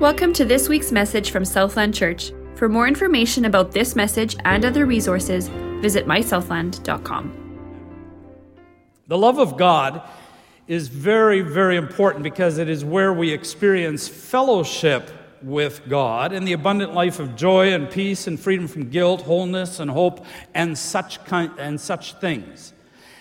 [0.00, 2.32] Welcome to this week's message from Southland Church.
[2.54, 5.48] For more information about this message and other resources,
[5.82, 7.84] visit mysouthland.com.
[9.08, 10.00] The love of God
[10.66, 15.10] is very, very important because it is where we experience fellowship
[15.42, 19.80] with God and the abundant life of joy and peace and freedom from guilt, wholeness
[19.80, 20.24] and hope
[20.54, 22.72] and such kind, and such things.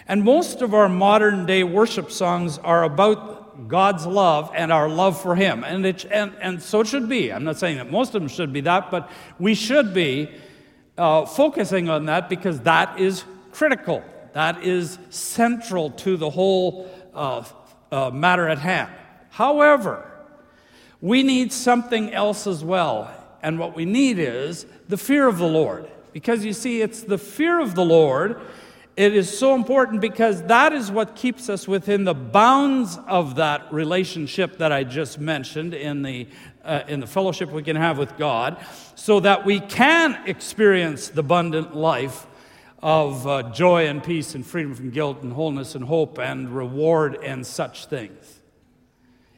[0.07, 5.21] And most of our modern day worship songs are about God's love and our love
[5.21, 5.63] for Him.
[5.63, 7.31] And, it, and, and so it should be.
[7.31, 10.29] I'm not saying that most of them should be that, but we should be
[10.97, 14.03] uh, focusing on that because that is critical.
[14.33, 17.43] That is central to the whole uh,
[17.91, 18.89] uh, matter at hand.
[19.29, 20.05] However,
[21.01, 23.13] we need something else as well.
[23.41, 25.89] And what we need is the fear of the Lord.
[26.11, 28.39] Because you see, it's the fear of the Lord.
[28.99, 33.71] It is so important because that is what keeps us within the bounds of that
[33.71, 36.27] relationship that I just mentioned in the,
[36.65, 38.57] uh, in the fellowship we can have with God,
[38.95, 42.27] so that we can experience the abundant life
[42.83, 47.19] of uh, joy and peace and freedom from guilt and wholeness and hope and reward
[47.23, 48.41] and such things.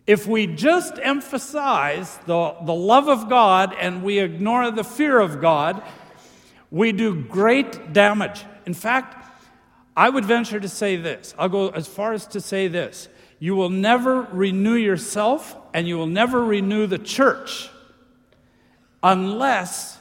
[0.08, 5.40] If we just emphasize the, the love of God and we ignore the fear of
[5.40, 5.84] God,
[6.72, 8.44] we do great damage.
[8.66, 9.21] In fact,
[9.96, 11.36] I would venture to say this.
[11.38, 13.10] I'll go as far as to say this.
[13.40, 17.70] You will never renew yourself and you will never renew the church
[19.04, 19.98] unless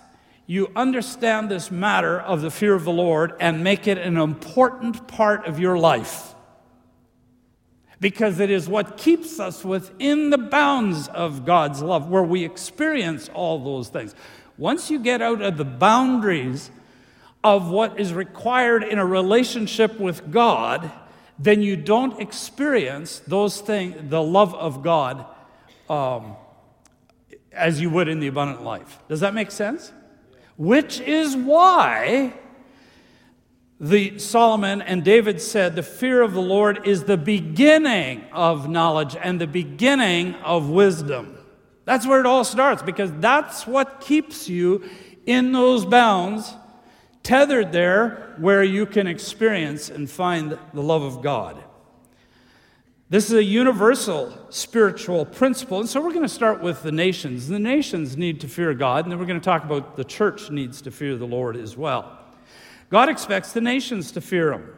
[0.47, 5.09] you understand this matter of the fear of the Lord and make it an important
[5.09, 6.35] part of your life
[8.01, 13.29] because it is what keeps us within the bounds of God's love, where we experience
[13.35, 14.15] all those things.
[14.57, 16.71] Once you get out of the boundaries
[17.43, 20.91] of what is required in a relationship with God,
[21.39, 25.25] then you don't experience those things, the love of God,
[25.89, 26.37] um,
[27.53, 28.99] as you would in the abundant life.
[29.09, 29.93] Does that make sense?
[30.57, 32.35] Which is why
[33.81, 39.17] the Solomon and David said, The fear of the Lord is the beginning of knowledge
[39.21, 41.39] and the beginning of wisdom.
[41.87, 44.85] That's where it all starts because that's what keeps you
[45.25, 46.53] in those bounds,
[47.31, 51.63] tethered there where you can experience and find the love of God.
[53.09, 55.79] This is a universal spiritual principle.
[55.79, 57.47] And so we're going to start with the nations.
[57.47, 60.51] The nations need to fear God, and then we're going to talk about the church
[60.51, 62.19] needs to fear the Lord as well.
[62.89, 64.69] God expects the nations to fear him.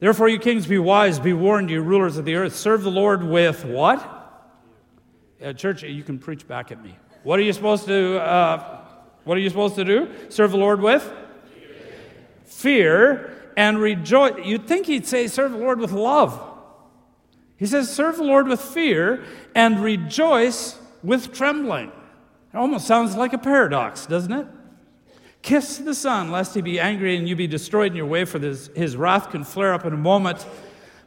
[0.00, 2.56] Therefore, you kings, be wise, be warned, you rulers of the earth.
[2.56, 4.50] Serve the Lord with what?
[5.40, 6.96] Uh, church, you can preach back at me.
[7.22, 8.20] What are you supposed to?
[8.20, 8.80] Uh,
[9.22, 10.10] what are you supposed to do?
[10.30, 11.12] Serve the Lord with
[12.56, 14.34] fear and rejoice.
[14.44, 16.40] You'd think he'd say, "Serve the Lord with love."
[17.56, 19.22] He says, "Serve the Lord with fear
[19.54, 21.90] and rejoice with trembling."
[22.52, 24.46] It almost sounds like a paradox, doesn't it?
[25.42, 28.38] Kiss the Son, lest he be angry and you be destroyed in your way, for
[28.38, 30.44] this, his wrath can flare up in a moment.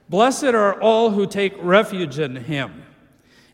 [0.08, 2.84] Blessed are all who take refuge in him.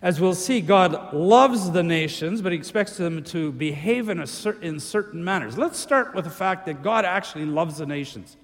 [0.02, 4.62] As we'll see, God loves the nations, but he expects them to behave in, cer-
[4.62, 5.58] in certain manners.
[5.58, 8.38] Let's start with the fact that God actually loves the nations.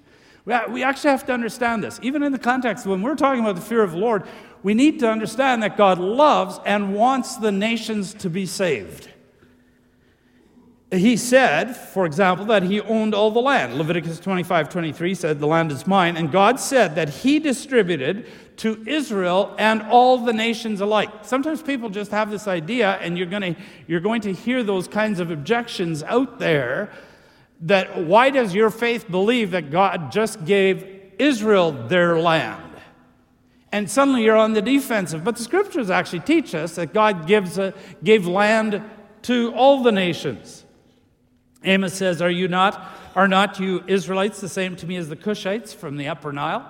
[0.44, 2.00] We actually have to understand this.
[2.02, 4.24] Even in the context, when we're talking about the fear of the Lord,
[4.64, 9.08] we need to understand that God loves and wants the nations to be saved.
[10.92, 13.76] He said, for example, that he owned all the land.
[13.76, 16.18] Leviticus 25 23 said, The land is mine.
[16.18, 18.26] And God said that he distributed
[18.58, 21.08] to Israel and all the nations alike.
[21.22, 25.18] Sometimes people just have this idea, and you're, gonna, you're going to hear those kinds
[25.18, 26.92] of objections out there
[27.62, 32.70] that why does your faith believe that God just gave Israel their land?
[33.70, 35.24] And suddenly you're on the defensive.
[35.24, 37.72] But the scriptures actually teach us that God gives a,
[38.04, 38.82] gave land
[39.22, 40.61] to all the nations.
[41.64, 42.82] Amos says, Are you not,
[43.14, 46.68] are not you Israelites the same to me as the Cushites from the upper Nile?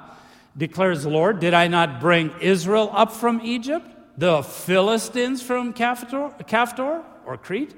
[0.57, 3.87] Declares the Lord, Did I not bring Israel up from Egypt,
[4.19, 7.75] the Philistines from Caphtor, or Crete,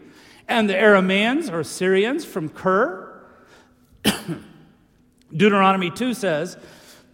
[0.49, 3.23] and the Arameans or Syrians from Kir?
[5.37, 6.57] Deuteronomy 2 says,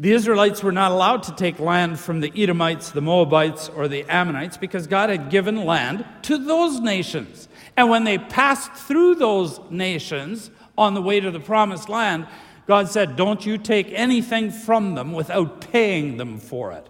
[0.01, 4.07] the Israelites were not allowed to take land from the Edomites, the Moabites, or the
[4.09, 7.50] Ammonites because God had given land to those nations.
[7.77, 12.27] And when they passed through those nations on the way to the promised land,
[12.67, 16.89] God said, Don't you take anything from them without paying them for it.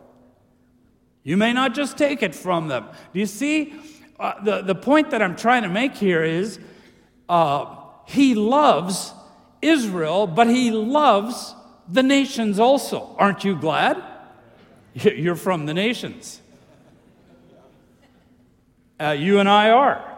[1.23, 2.87] You may not just take it from them.
[3.12, 3.75] Do you see?
[4.19, 6.59] Uh, the, the point that I'm trying to make here is
[7.29, 9.15] uh, He loves
[9.62, 11.55] Israel, but He loves
[11.88, 13.15] the nations also.
[13.19, 14.03] Aren't you glad?
[14.94, 16.41] You're from the nations.
[19.00, 20.09] Uh, you and I are.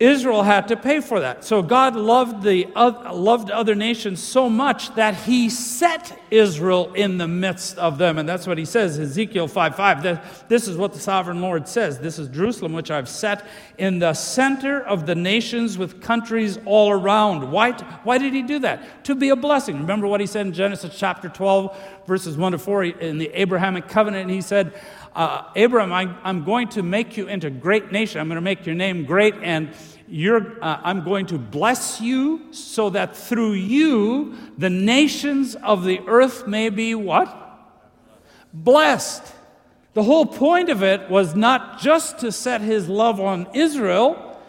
[0.00, 1.44] Israel had to pay for that.
[1.44, 7.26] So God loved, the, loved other nations so much that he set Israel in the
[7.26, 8.16] midst of them.
[8.16, 10.48] And that's what he says, Ezekiel 5 5.
[10.48, 11.98] This is what the sovereign Lord says.
[11.98, 13.44] This is Jerusalem, which I've set
[13.76, 17.50] in the center of the nations with countries all around.
[17.50, 17.72] Why,
[18.04, 19.04] why did he do that?
[19.06, 19.80] To be a blessing.
[19.80, 23.88] Remember what he said in Genesis chapter 12, verses 1 to 4, in the Abrahamic
[23.88, 24.30] covenant?
[24.30, 24.74] He said,
[25.14, 28.20] uh, Abram, I, am going to make you into a great nation.
[28.20, 32.90] I'm going to make your name great, and uh, I'm going to bless you so
[32.90, 37.28] that through you the nations of the earth may be what?
[38.52, 39.22] Blessed.
[39.94, 44.40] The whole point of it was not just to set his love on Israel.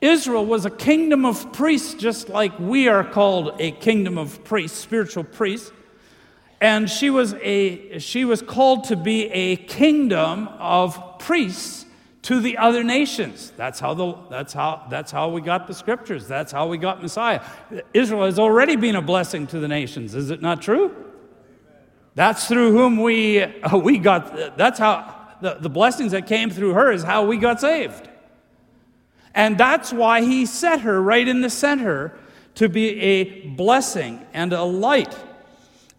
[0.00, 4.78] Israel was a kingdom of priests, just like we are called a kingdom of priests,
[4.78, 5.72] spiritual priests.
[6.60, 11.86] And she was, a, she was called to be a kingdom of priests
[12.22, 13.52] to the other nations.
[13.56, 16.26] That's how, the, that's, how, that's how we got the scriptures.
[16.26, 17.40] That's how we got Messiah.
[17.94, 20.14] Israel has already been a blessing to the nations.
[20.14, 20.94] Is it not true?
[22.16, 26.74] That's through whom we, uh, we got, that's how the, the blessings that came through
[26.74, 28.08] her is how we got saved.
[29.34, 32.18] And that's why he set her right in the center
[32.56, 35.16] to be a blessing and a light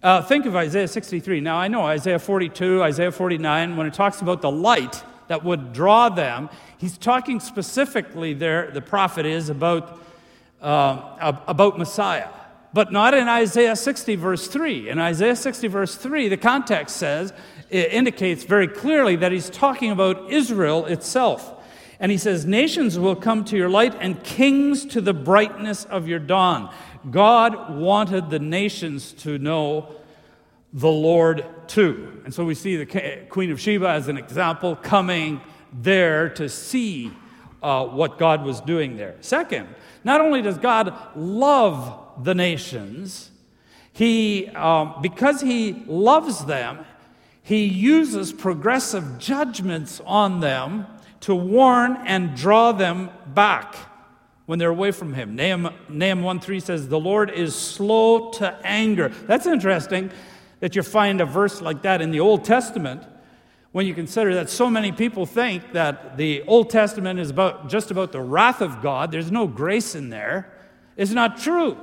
[0.01, 1.41] uh, think of Isaiah 63.
[1.41, 5.73] Now, I know Isaiah 42, Isaiah 49, when it talks about the light that would
[5.73, 9.99] draw them, he's talking specifically there, the prophet is, about,
[10.61, 12.29] uh, about Messiah.
[12.71, 14.89] But not in Isaiah 60, verse 3.
[14.89, 17.33] In Isaiah 60, verse 3, the context says,
[17.69, 21.55] it indicates very clearly that he's talking about Israel itself.
[21.99, 26.07] And he says, Nations will come to your light, and kings to the brightness of
[26.07, 26.73] your dawn.
[27.09, 29.95] God wanted the nations to know
[30.73, 32.21] the Lord too.
[32.25, 35.41] And so we see the Queen of Sheba as an example coming
[35.73, 37.11] there to see
[37.61, 39.15] uh, what God was doing there.
[39.21, 39.67] Second,
[40.03, 43.31] not only does God love the nations,
[43.91, 46.85] he, um, because he loves them,
[47.41, 50.85] he uses progressive judgments on them
[51.21, 53.75] to warn and draw them back
[54.49, 55.35] when they're away from him.
[55.35, 59.09] Nahum, Nahum 1 3 says, The Lord is slow to anger.
[59.27, 60.09] That's interesting
[60.59, 63.03] that you find a verse like that in the Old Testament
[63.73, 67.91] when you consider that so many people think that the Old Testament is about, just
[67.91, 69.11] about the wrath of God.
[69.11, 70.51] There's no grace in there.
[70.97, 71.77] It's not true.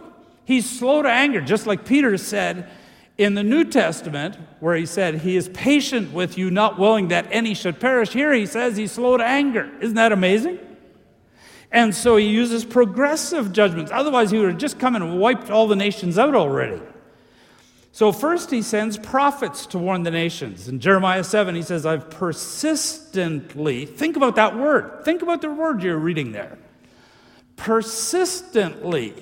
[0.44, 2.68] He's slow to anger, just like Peter said
[3.16, 7.28] in the New Testament, where he said, He is patient with you, not willing that
[7.30, 8.12] any should perish.
[8.12, 9.70] Here he says he's slow to anger.
[9.80, 10.58] Isn't that amazing?
[11.72, 13.90] And so he uses progressive judgments.
[13.92, 16.80] Otherwise, he would have just come and wiped all the nations out already.
[17.92, 20.68] So, first, he sends prophets to warn the nations.
[20.68, 25.02] In Jeremiah 7, he says, I've persistently, think about that word.
[25.04, 26.58] Think about the word you're reading there.
[27.56, 29.14] Persistently.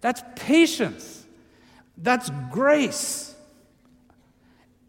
[0.00, 1.24] That's patience,
[1.96, 3.34] that's grace.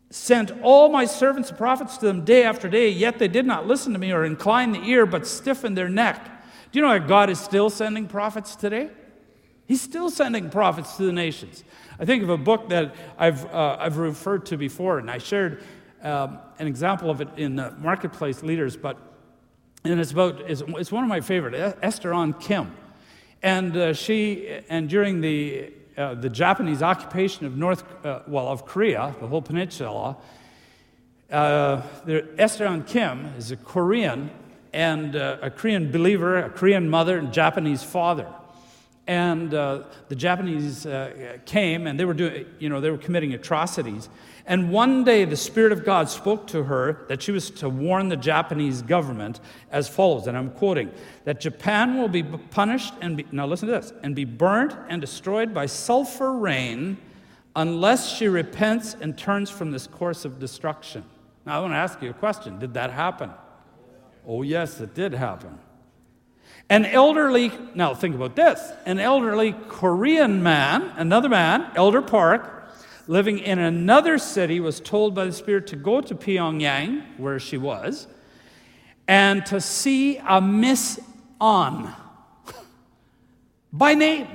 [0.10, 3.68] Sent all my servants and prophets to them day after day, yet they did not
[3.68, 6.41] listen to me or incline the ear, but stiffened their neck.
[6.72, 8.90] Do you know that God is still sending prophets today?
[9.66, 11.64] He's still sending prophets to the nations.
[12.00, 15.64] I think of a book that I've, uh, I've referred to before, and I shared
[16.02, 18.98] um, an example of it in the Marketplace Leaders, but
[19.84, 22.72] and it's about it's, it's one of my favorite, Esther Ahn Kim,
[23.42, 28.66] and uh, she and during the uh, the Japanese occupation of North uh, well of
[28.66, 30.18] Korea, the whole peninsula.
[31.32, 31.82] Uh,
[32.38, 34.30] Esther Ahn Kim is a Korean
[34.74, 38.28] and uh, a Korean believer, a Korean mother, and Japanese father.
[39.08, 43.34] And uh, the Japanese uh, came and they were doing, you know, they were committing
[43.34, 44.10] atrocities.
[44.46, 48.10] And one day the Spirit of God spoke to her that she was to warn
[48.10, 49.40] the Japanese government
[49.72, 50.92] as follows, and I'm quoting,
[51.26, 55.02] that Japan will be punished and be, now listen to this, and be burnt and
[55.02, 56.98] destroyed by sulfur rain
[57.56, 61.04] unless she repents and turns from this course of destruction.
[61.46, 63.32] Now I want to ask you a question Did that happen?
[64.28, 65.58] Oh, yes, it did happen.
[66.70, 72.72] Ahn elderly, now think about this an elderly Korean man, another man, Elder Park,
[73.08, 77.58] living in another city, was told by the Spirit to go to Pyongyang, where she
[77.58, 78.08] was,
[79.08, 81.00] and to see a Miss
[81.42, 81.94] An
[83.74, 84.28] by name.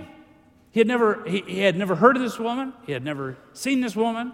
[0.72, 3.80] He had, never, he, he had never heard of this woman, he had never seen
[3.80, 4.32] this woman,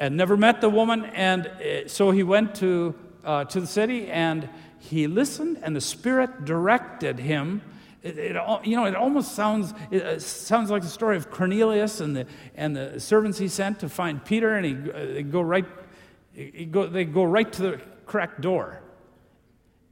[0.00, 2.94] and never met the woman, and uh, so he went to
[3.24, 7.62] uh, to the city and he listened, and the Spirit directed him.
[8.02, 12.14] It, it, you know, it almost sounds, it sounds like the story of Cornelius and
[12.14, 15.64] the, and the servants he sent to find Peter, and he, they, go right,
[16.70, 18.82] go, they go right to the correct door.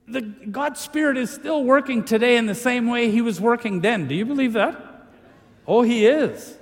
[0.06, 4.08] the God's Spirit is still working today in the same way He was working then.
[4.08, 4.76] Do you believe that?
[5.66, 6.58] Oh, He is.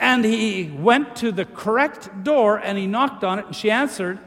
[0.00, 4.18] And he went to the correct door and he knocked on it, and she answered.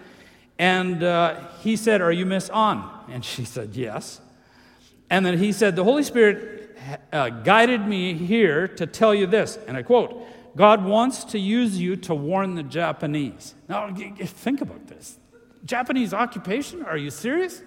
[0.62, 2.88] And uh, he said, Are you Miss Ahn?
[3.10, 4.22] And she said, Yes.
[5.10, 6.78] And then he said, The Holy Spirit
[7.12, 9.58] uh, guided me here to tell you this.
[9.68, 10.24] And I quote,
[10.56, 13.56] God wants to use you to warn the Japanese.
[13.68, 15.18] Now, think about this.
[15.66, 16.84] Japanese occupation?
[16.84, 17.64] Are you serious?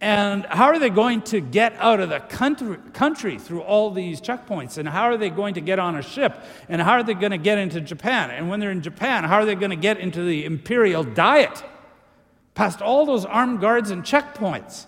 [0.00, 4.20] And how are they going to get out of the country, country, through all these
[4.20, 4.78] checkpoints?
[4.78, 6.44] And how are they going to get on a ship?
[6.68, 8.30] And how are they going to get into Japan?
[8.30, 11.64] And when they're in Japan, how are they going to get into the imperial diet?
[12.54, 14.86] Past all those armed guards and checkpoints.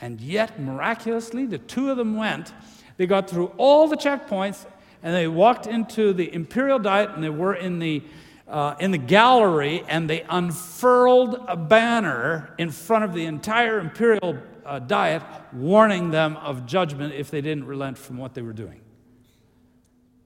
[0.00, 2.52] And yet, miraculously, the two of them went.
[2.96, 4.66] They got through all the checkpoints
[5.02, 8.02] and they walked into the imperial diet and they were in the
[8.48, 14.38] uh, in the gallery and they unfurled a banner in front of the entire imperial
[14.64, 15.22] uh, diet,
[15.52, 18.80] warning them of judgment if they didn't relent from what they were doing.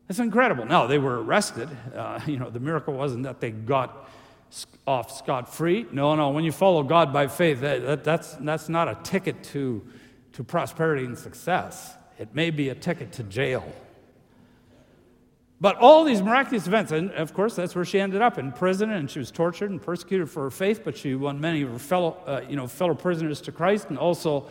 [0.09, 0.67] It's incredible.
[0.67, 1.69] Now, they were arrested.
[1.95, 4.11] Uh, you know, the miracle wasn't that they got
[4.87, 5.87] off scot free.
[5.93, 9.43] No, no, when you follow God by faith, that, that, that's, that's not a ticket
[9.45, 9.87] to,
[10.33, 11.95] to prosperity and success.
[12.19, 13.65] It may be a ticket to jail.
[15.61, 18.91] But all these miraculous events, and of course, that's where she ended up in prison,
[18.91, 20.83] and she was tortured and persecuted for her faith.
[20.85, 23.99] But she won many of her fellow, uh, you know, fellow prisoners to Christ, and
[23.99, 24.49] also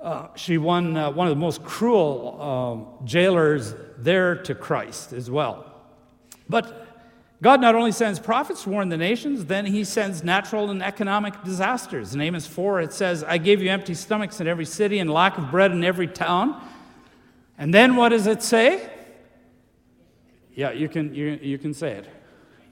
[0.00, 2.42] uh, she won uh, one of the most cruel
[3.00, 5.66] um, jailers there to Christ as well.
[6.48, 6.79] But
[7.42, 11.42] God not only sends prophets to warn the nations, then He sends natural and economic
[11.42, 12.14] disasters.
[12.14, 15.38] In Amos 4, it says, "I gave you empty stomachs in every city and lack
[15.38, 16.60] of bread in every town."
[17.60, 18.90] And then what does it say?
[20.54, 22.08] Yeah, you can, you, you can say it.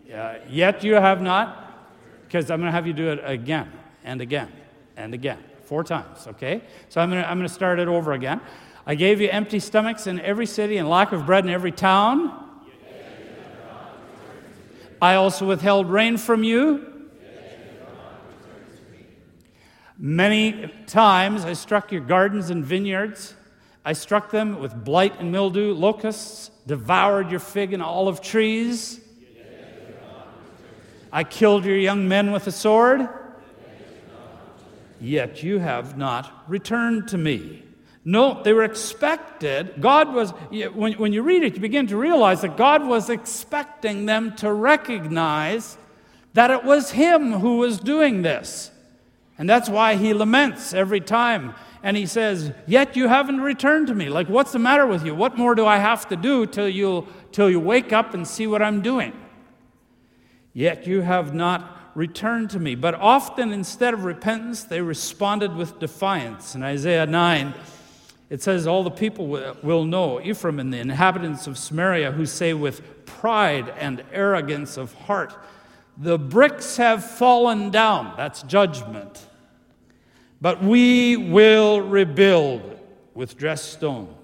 [0.06, 1.88] Yeah, yet you have not,
[2.26, 3.70] because I'm going to have you do it again
[4.02, 4.50] and again
[4.96, 6.62] and again, four times, okay?
[6.88, 8.40] So I'm going to, I'm going to start it over again.
[8.86, 12.47] I gave you empty stomachs in every city and lack of bread in every town.
[15.00, 16.86] I also withheld rain from you.
[19.96, 23.34] Many times I struck your gardens and vineyards.
[23.84, 29.00] I struck them with blight and mildew, locusts devoured your fig and olive trees.
[31.10, 33.08] I killed your young men with a sword.
[35.00, 37.64] Yet you have not returned to me.
[38.10, 39.74] No, they were expected.
[39.80, 44.06] God was, when, when you read it, you begin to realize that God was expecting
[44.06, 45.76] them to recognize
[46.32, 48.70] that it was Him who was doing this.
[49.36, 53.94] And that's why He laments every time and he says, Yet you haven't returned to
[53.94, 54.08] me.
[54.08, 55.14] Like, what's the matter with you?
[55.14, 58.46] What more do I have to do till you, till you wake up and see
[58.46, 59.12] what I'm doing?
[60.54, 62.74] Yet you have not returned to me.
[62.74, 66.54] But often, instead of repentance, they responded with defiance.
[66.54, 67.54] In Isaiah 9,
[68.30, 69.26] it says, All the people
[69.62, 74.92] will know, Ephraim and the inhabitants of Samaria, who say with pride and arrogance of
[74.94, 75.34] heart,
[75.96, 78.14] The bricks have fallen down.
[78.16, 79.26] That's judgment.
[80.40, 82.78] But we will rebuild
[83.14, 84.14] with dressed stones.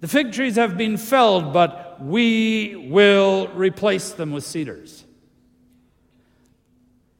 [0.00, 5.04] The fig trees have been felled, but we will replace them with cedars.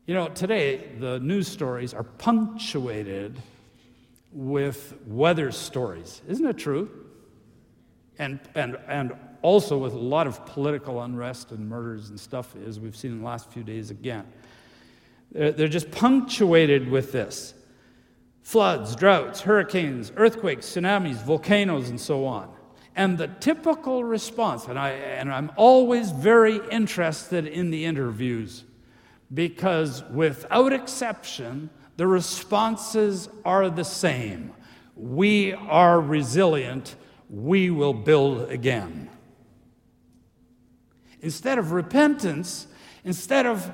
[0.07, 3.41] You know, today the news stories are punctuated
[4.33, 6.23] with weather stories.
[6.29, 6.91] Isn't it true?
[8.19, 12.81] And, and, and also with a lot of political unrest and murders and stuff, as
[12.81, 14.25] we've seen in the last few days again.
[15.33, 17.55] They're, they're just punctuated with this
[18.43, 22.49] floods, droughts, hurricanes, earthquakes, tsunamis, volcanoes, and so on.
[22.95, 28.65] And the typical response, and, I, and I'm always very interested in the interviews
[29.35, 34.53] because without exception, the responses are the same.
[34.95, 36.95] We are resilient,
[37.29, 39.11] we will build again.
[41.21, 42.67] Instead of repentance,
[43.05, 43.71] instead of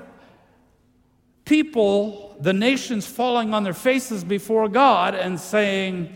[1.45, 6.13] people, the nations falling on their faces before God and saying,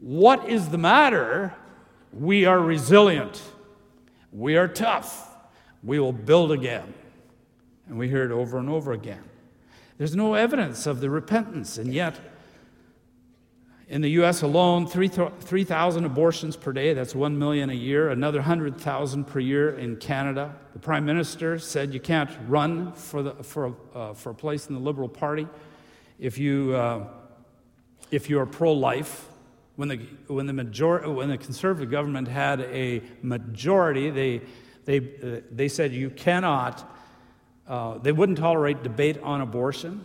[0.00, 1.54] What is the matter?
[2.12, 3.40] We are resilient.
[4.32, 5.28] We are tough.
[5.82, 6.92] We will build again.
[7.88, 9.22] And we hear it over and over again.
[10.02, 12.18] There's no evidence of the repentance, and yet
[13.86, 19.24] in the US alone, 3,000 abortions per day, that's 1 million a year, another 100,000
[19.24, 20.56] per year in Canada.
[20.72, 24.74] The Prime Minister said you can't run for, the, for, uh, for a place in
[24.74, 25.46] the Liberal Party
[26.18, 27.06] if you, uh,
[28.10, 29.28] if you are pro life.
[29.76, 34.42] When the, when, the major, when the Conservative government had a majority, they,
[34.84, 36.91] they, uh, they said you cannot,
[37.66, 40.04] uh, they wouldn't tolerate debate on abortion.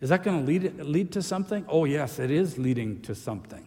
[0.00, 1.64] Is that going to lead, lead to something?
[1.68, 3.66] Oh, yes, it is leading to something.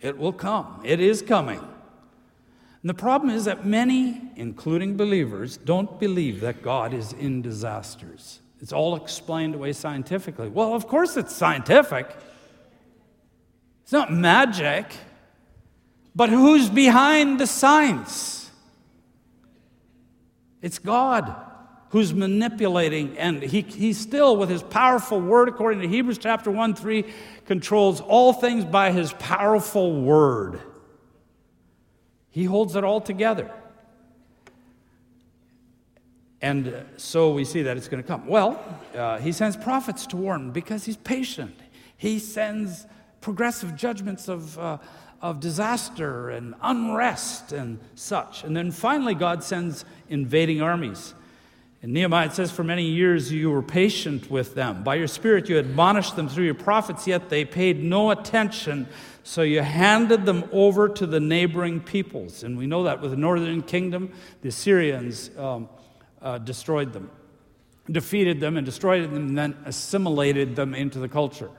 [0.00, 0.80] It will come.
[0.84, 1.58] It is coming.
[1.58, 8.40] And the problem is that many, including believers, don't believe that God is in disasters.
[8.60, 10.48] It's all explained away scientifically.
[10.48, 12.16] Well, of course it's scientific.
[13.82, 14.86] It's not magic.
[16.14, 18.50] But who's behind the science?
[20.62, 21.49] It's God
[21.90, 26.74] who's manipulating, and he, he still, with his powerful word, according to Hebrews chapter 1
[26.74, 27.04] 3,
[27.46, 30.60] controls all things by his powerful word.
[32.30, 33.50] He holds it all together.
[36.40, 38.26] And so we see that it's going to come.
[38.26, 38.62] Well,
[38.94, 41.54] uh, he sends prophets to warn because he's patient.
[41.96, 42.86] He sends
[43.20, 44.78] progressive judgments of, uh,
[45.20, 48.44] of disaster and unrest and such.
[48.44, 51.14] And then finally, God sends invading armies.
[51.82, 54.84] In Nehemiah, it says, For many years you were patient with them.
[54.84, 58.86] By your Spirit you admonished them through your prophets, yet they paid no attention.
[59.22, 62.42] So you handed them over to the neighboring peoples.
[62.42, 65.68] And we know that with the northern kingdom, the Assyrians um,
[66.20, 67.10] uh, destroyed them,
[67.90, 71.50] defeated them, and destroyed them, and then assimilated them into the culture.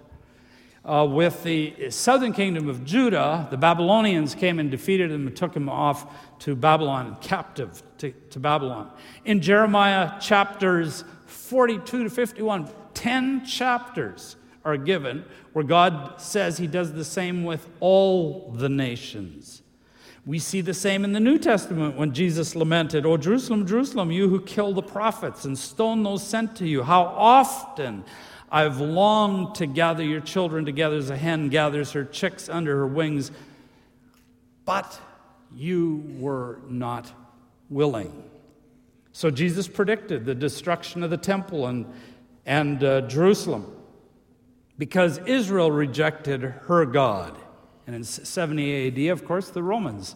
[0.84, 5.54] Uh, with the southern kingdom of Judah, the Babylonians came and defeated them and took
[5.54, 8.92] them off to Babylon, captive to, to Babylon.
[9.24, 15.24] In Jeremiah chapters 42 to 51, 10 chapters are given
[15.54, 19.62] where God says he does the same with all the nations.
[20.26, 24.30] We see the same in the New Testament when Jesus lamented, O Jerusalem, Jerusalem, you
[24.30, 28.04] who kill the prophets and stone those sent to you, how often
[28.52, 32.88] I've longed to gather your children together as a hen gathers her chicks under her
[32.88, 33.32] wings,
[34.66, 35.00] but
[35.56, 37.10] you were not
[37.70, 38.30] willing.
[39.14, 41.86] So Jesus predicted the destruction of the temple and,
[42.46, 43.74] and uh, Jerusalem
[44.78, 47.38] because Israel rejected her God.
[47.88, 50.16] And in 70 AD, of course, the Romans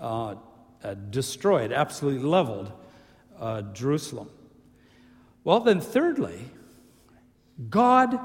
[0.00, 0.34] uh,
[0.82, 2.72] uh, destroyed, absolutely leveled
[3.38, 4.28] uh, Jerusalem.
[5.44, 6.50] Well, then, thirdly,
[7.68, 8.18] God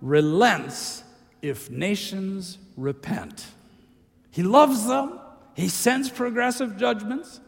[0.00, 1.04] relents
[1.42, 3.46] if nations repent.
[4.30, 5.18] He loves them,
[5.54, 7.40] He sends progressive judgments,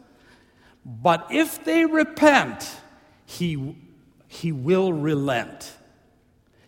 [0.85, 2.69] but if they repent,
[3.25, 3.75] He,
[4.27, 5.73] he will relent.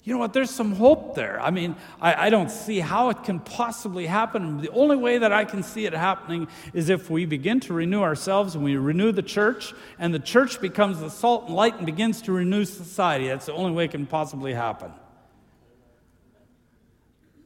[0.03, 0.33] You know what?
[0.33, 1.39] There's some hope there.
[1.39, 4.59] I mean, I, I, don't see how it can possibly happen.
[4.59, 8.01] The only way that I can see it happening is if we begin to renew
[8.01, 11.85] ourselves and we renew the church, and the church becomes the salt and light and
[11.85, 13.27] begins to renew society.
[13.27, 14.91] That's the only way it can possibly happen.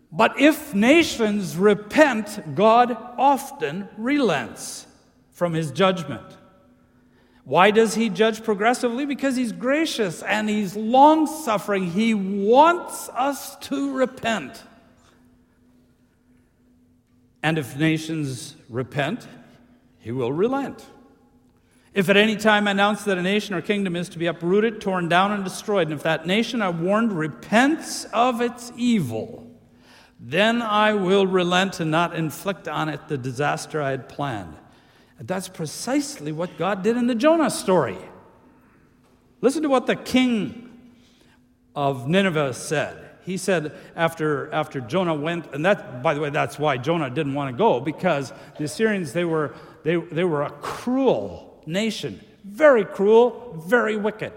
[0.09, 4.87] But if nations repent, God often relents
[5.31, 6.23] from his judgment.
[7.45, 9.05] Why does he judge progressively?
[9.05, 11.91] Because he's gracious and he's long suffering.
[11.91, 14.63] He wants us to repent.
[17.43, 19.27] And if nations repent,
[19.99, 20.83] he will relent.
[21.93, 24.81] If at any time I announce that a nation or kingdom is to be uprooted,
[24.81, 29.47] torn down, and destroyed, and if that nation I warned repents of its evil,
[30.19, 34.55] then I will relent and not inflict on it the disaster I had planned.
[35.19, 37.97] That's precisely what God did in the Jonah story.
[39.41, 40.61] Listen to what the king
[41.75, 43.11] of Nineveh said.
[43.23, 47.33] He said after, after Jonah went, and that, by the way, that's why Jonah didn't
[47.33, 52.85] want to go, because the Assyrians, they were, they, they were a cruel nation, very
[52.85, 54.31] cruel, very wicked.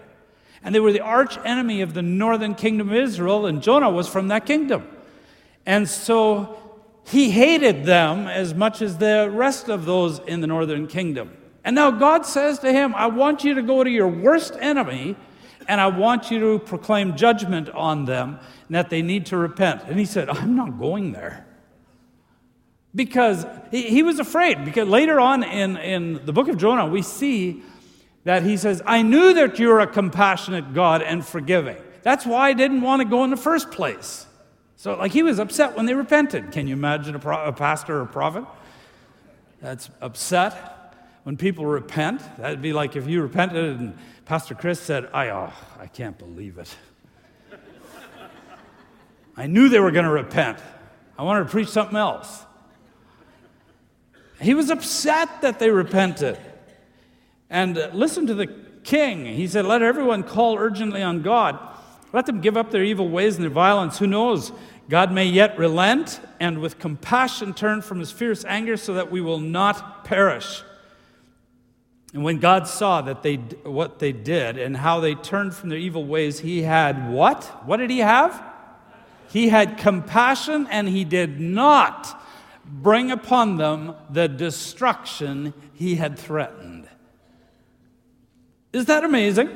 [0.62, 4.08] And they were the arch enemy of the northern kingdom of Israel, and Jonah was
[4.08, 4.88] from that kingdom.
[5.66, 6.67] And so
[7.10, 11.34] he hated them as much as the rest of those in the northern kingdom.
[11.64, 15.16] And now God says to him, I want you to go to your worst enemy
[15.66, 19.84] and I want you to proclaim judgment on them and that they need to repent.
[19.84, 21.46] And he said, I'm not going there.
[22.94, 24.64] Because he, he was afraid.
[24.64, 27.62] Because later on in, in the book of Jonah, we see
[28.24, 31.78] that he says, I knew that you're a compassionate God and forgiving.
[32.02, 34.26] That's why I didn't want to go in the first place.
[34.78, 36.52] So, like, he was upset when they repented.
[36.52, 38.44] Can you imagine a, pro- a pastor or a prophet
[39.60, 42.22] that's upset when people repent?
[42.38, 46.58] That'd be like if you repented and Pastor Chris said, I, oh, I can't believe
[46.58, 46.72] it.
[49.36, 50.60] I knew they were going to repent.
[51.18, 52.44] I wanted to preach something else.
[54.40, 56.38] He was upset that they repented.
[57.50, 58.46] And uh, listen to the
[58.84, 59.26] king.
[59.26, 61.58] He said, Let everyone call urgently on God
[62.12, 63.98] let them give up their evil ways and their violence.
[63.98, 64.52] Who knows?
[64.88, 69.20] God may yet relent and with compassion turn from his fierce anger so that we
[69.20, 70.62] will not perish.
[72.14, 75.78] And when God saw that they what they did and how they turned from their
[75.78, 77.44] evil ways, he had what?
[77.66, 78.42] What did he have?
[79.30, 82.24] He had compassion and he did not
[82.64, 86.88] bring upon them the destruction he had threatened.
[88.72, 89.50] Is that amazing?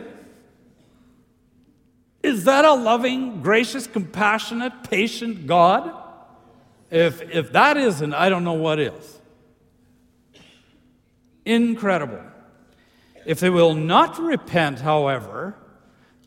[2.23, 5.93] Is that a loving, gracious, compassionate, patient God?
[6.91, 9.21] If, if that isn't, I don't know what is.
[11.45, 12.23] Incredible.
[13.27, 15.57] If they will not repent, however,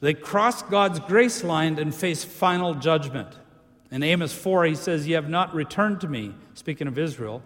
[0.02, 3.30] they cross God's grace line and face final judgment.
[3.92, 7.42] In Amos 4, he says, Ye have not returned to me, speaking of Israel,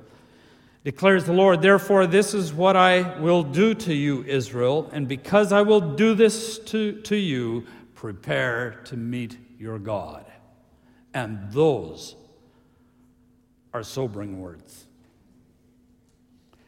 [0.83, 1.61] declares the Lord.
[1.61, 6.15] Therefore, this is what I will do to you, Israel, and because I will do
[6.15, 7.65] this to, to you,
[7.99, 10.25] prepare to meet your God.
[11.13, 12.15] And those
[13.73, 14.87] are sobering words.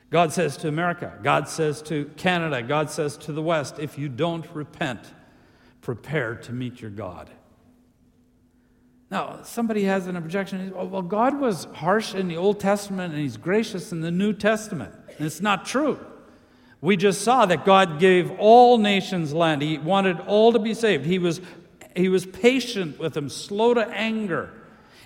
[0.09, 4.09] God says to America, God says to Canada, God says to the West, if you
[4.09, 4.99] don't repent,
[5.79, 7.29] prepare to meet your God.
[9.09, 10.73] Now, somebody has an objection.
[10.75, 14.33] Oh, well, God was harsh in the Old Testament and He's gracious in the New
[14.33, 14.93] Testament.
[15.17, 15.97] And it's not true.
[16.81, 19.61] We just saw that God gave all nations land.
[19.61, 21.05] He wanted all to be saved.
[21.05, 21.39] He was,
[21.95, 24.51] he was patient with them, slow to anger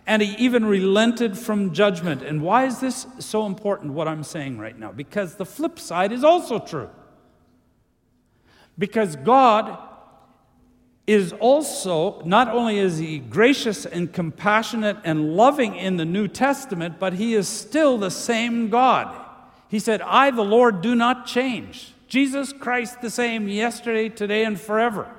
[0.07, 2.21] and he even relented from judgment.
[2.21, 4.91] And why is this so important, what I'm saying right now?
[4.91, 6.89] Because the flip side is also true.
[8.77, 9.79] Because God
[11.07, 16.99] is also, not only is he gracious and compassionate and loving in the New Testament,
[16.99, 19.24] but he is still the same God.
[19.75, 21.91] He said, I, the Lord, do not change.
[22.07, 25.13] Jesus Christ, the same yesterday, today, and forever.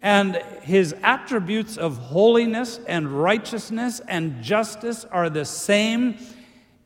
[0.00, 6.16] And his attributes of holiness and righteousness and justice are the same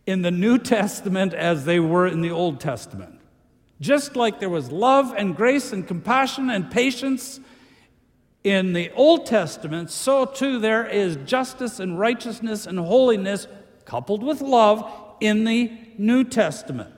[0.05, 3.21] in the New Testament as they were in the Old Testament.
[3.81, 7.39] Just like there was love and grace and compassion and patience
[8.43, 13.47] in the Old Testament, so too there is justice and righteousness and holiness
[13.85, 16.95] coupled with love in the New Testament.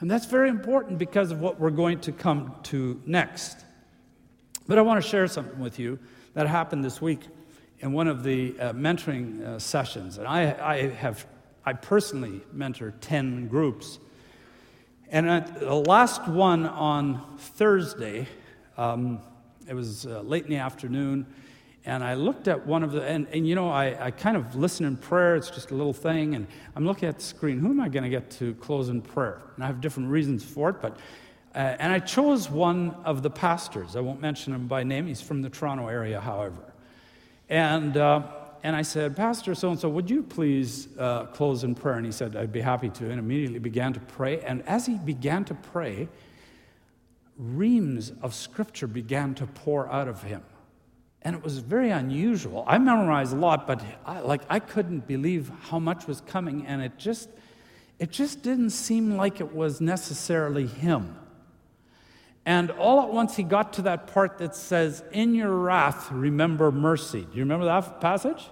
[0.00, 3.58] And that's very important because of what we're going to come to next.
[4.66, 5.98] But I want to share something with you
[6.34, 7.20] that happened this week
[7.80, 10.18] in one of the uh, mentoring uh, sessions.
[10.18, 11.26] And I, I, have,
[11.64, 13.98] I personally mentor 10 groups.
[15.08, 18.28] And at the last one on Thursday,
[18.78, 19.20] um,
[19.68, 21.26] it was uh, late in the afternoon,
[21.84, 24.54] and I looked at one of the, and, and you know, I, I kind of
[24.54, 27.68] listen in prayer, it's just a little thing, and I'm looking at the screen, who
[27.68, 29.40] am I going to get to close in prayer?
[29.56, 30.98] And I have different reasons for it, but
[31.54, 33.94] uh, and I chose one of the pastors.
[33.94, 35.06] I won't mention him by name.
[35.06, 36.72] He's from the Toronto area, however.
[37.50, 38.22] And, uh,
[38.62, 41.96] and I said, Pastor so and so, would you please uh, close in prayer?
[41.96, 43.10] And he said, I'd be happy to.
[43.10, 44.40] And immediately began to pray.
[44.40, 46.08] And as he began to pray,
[47.36, 50.42] reams of scripture began to pour out of him.
[51.24, 52.64] And it was very unusual.
[52.66, 56.82] I memorized a lot, but I, like I couldn't believe how much was coming, and
[56.82, 57.28] it just
[57.98, 61.16] it just didn't seem like it was necessarily him.
[62.44, 66.72] And all at once he got to that part that says, In your wrath, remember
[66.72, 67.20] mercy.
[67.20, 68.48] Do you remember that passage?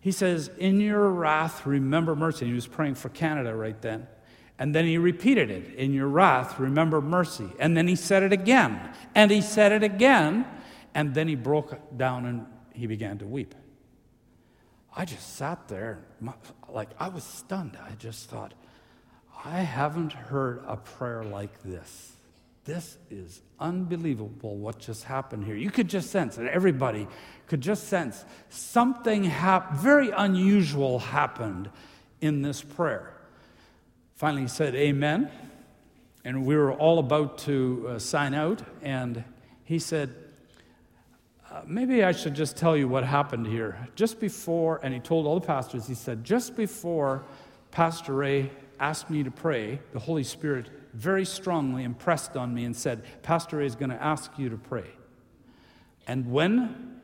[0.00, 2.46] He says, In your wrath, remember mercy.
[2.46, 4.06] He was praying for Canada right then.
[4.58, 7.48] And then he repeated it, In your wrath, remember mercy.
[7.58, 8.78] And then he said it again.
[9.14, 10.44] And he said it again.
[10.94, 13.54] And then he broke down and he began to weep.
[14.94, 16.04] I just sat there,
[16.68, 17.78] like I was stunned.
[17.82, 18.52] I just thought,
[19.44, 22.12] I haven't heard a prayer like this.
[22.64, 25.56] This is unbelievable what just happened here.
[25.56, 26.46] You could just sense it.
[26.46, 27.08] Everybody
[27.48, 31.70] could just sense something hap- very unusual happened
[32.20, 33.14] in this prayer.
[34.14, 35.28] Finally, he said, Amen.
[36.24, 38.62] And we were all about to uh, sign out.
[38.80, 39.24] And
[39.64, 40.14] he said,
[41.52, 43.76] uh, Maybe I should just tell you what happened here.
[43.94, 47.24] Just before, and he told all the pastors, he said, Just before
[47.70, 52.74] Pastor Ray asked me to pray, the Holy Spirit very strongly impressed on me and
[52.74, 54.90] said, Pastor Ray is going to ask you to pray.
[56.06, 57.00] And when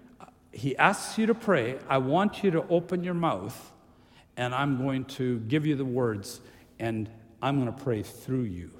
[0.53, 3.73] he asks you to pray, I want you to open your mouth
[4.37, 6.41] and I'm going to give you the words
[6.79, 7.09] and
[7.43, 8.78] I'm going to pray through you.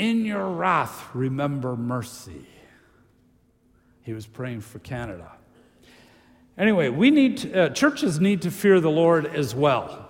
[0.00, 2.46] In your wrath, remember mercy.
[4.00, 5.30] He was praying for Canada.
[6.56, 10.08] Anyway, we need to, uh, churches need to fear the Lord as well.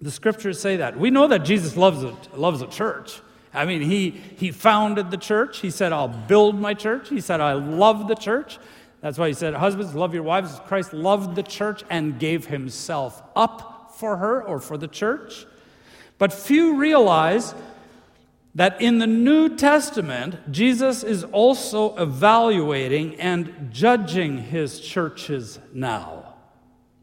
[0.00, 0.98] The scriptures say that.
[0.98, 3.20] We know that Jesus loves a, loves a church.
[3.52, 5.58] I mean, he, he founded the church.
[5.58, 7.10] He said, I'll build my church.
[7.10, 8.58] He said, I love the church.
[9.02, 10.58] That's why he said, Husbands, love your wives.
[10.64, 15.44] Christ loved the church and gave himself up for her or for the church.
[16.16, 17.54] But few realize
[18.56, 26.34] that in the New Testament, Jesus is also evaluating and judging his churches now.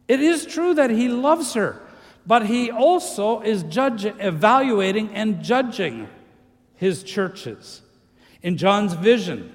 [0.08, 1.80] It is true that he loves her,
[2.26, 6.10] but he also is judging, evaluating and judging
[6.74, 7.84] his churches.
[8.42, 9.54] In John's vision,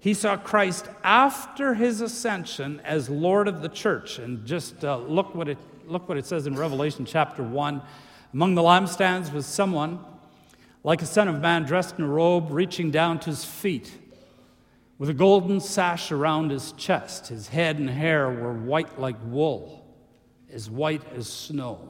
[0.00, 4.18] he saw Christ after his ascension as Lord of the church.
[4.18, 7.80] And just uh, look, what it, look what it says in Revelation chapter 1.
[8.34, 10.04] Among the lampstands was someone
[10.84, 13.92] like a son of man dressed in a robe reaching down to his feet,
[14.98, 17.28] with a golden sash around his chest.
[17.28, 19.86] His head and hair were white like wool,
[20.50, 21.88] as white as snow.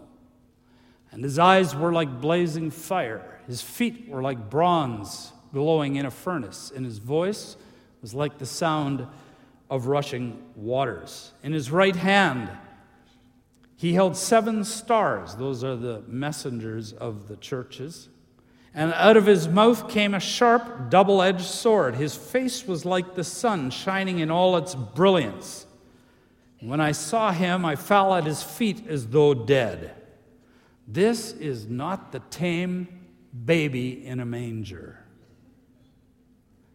[1.10, 3.40] And his eyes were like blazing fire.
[3.46, 7.56] His feet were like bronze glowing in a furnace, and his voice
[8.02, 9.06] was like the sound
[9.70, 11.32] of rushing waters.
[11.42, 12.50] In his right hand,
[13.76, 15.36] he held seven stars.
[15.36, 18.08] Those are the messengers of the churches.
[18.78, 21.96] And out of his mouth came a sharp, double edged sword.
[21.96, 25.66] His face was like the sun, shining in all its brilliance.
[26.60, 29.96] When I saw him, I fell at his feet as though dead.
[30.86, 32.86] This is not the tame
[33.44, 35.04] baby in a manger.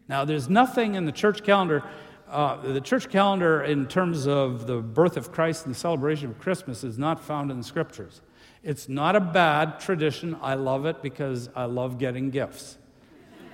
[0.06, 1.82] Now, there's nothing in the church calendar,
[2.28, 6.38] uh, the church calendar in terms of the birth of Christ and the celebration of
[6.38, 8.20] Christmas is not found in the scriptures.
[8.64, 10.36] It's not a bad tradition.
[10.40, 12.78] I love it because I love getting gifts.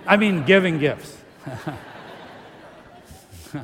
[0.07, 1.18] I mean, giving gifts.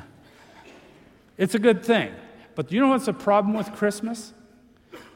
[1.38, 2.12] it's a good thing.
[2.56, 4.34] But you know what's the problem with Christmas?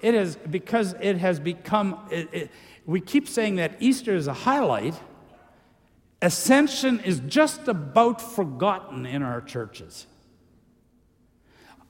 [0.00, 2.50] It is because it has become, it, it,
[2.86, 4.94] we keep saying that Easter is a highlight.
[6.22, 10.06] Ascension is just about forgotten in our churches.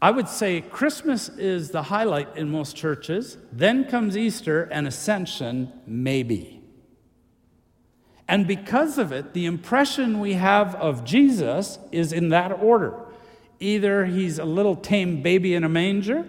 [0.03, 3.37] I would say Christmas is the highlight in most churches.
[3.53, 6.63] Then comes Easter and Ascension, maybe.
[8.27, 12.95] And because of it, the impression we have of Jesus is in that order.
[13.59, 16.27] Either he's a little tame baby in a manger,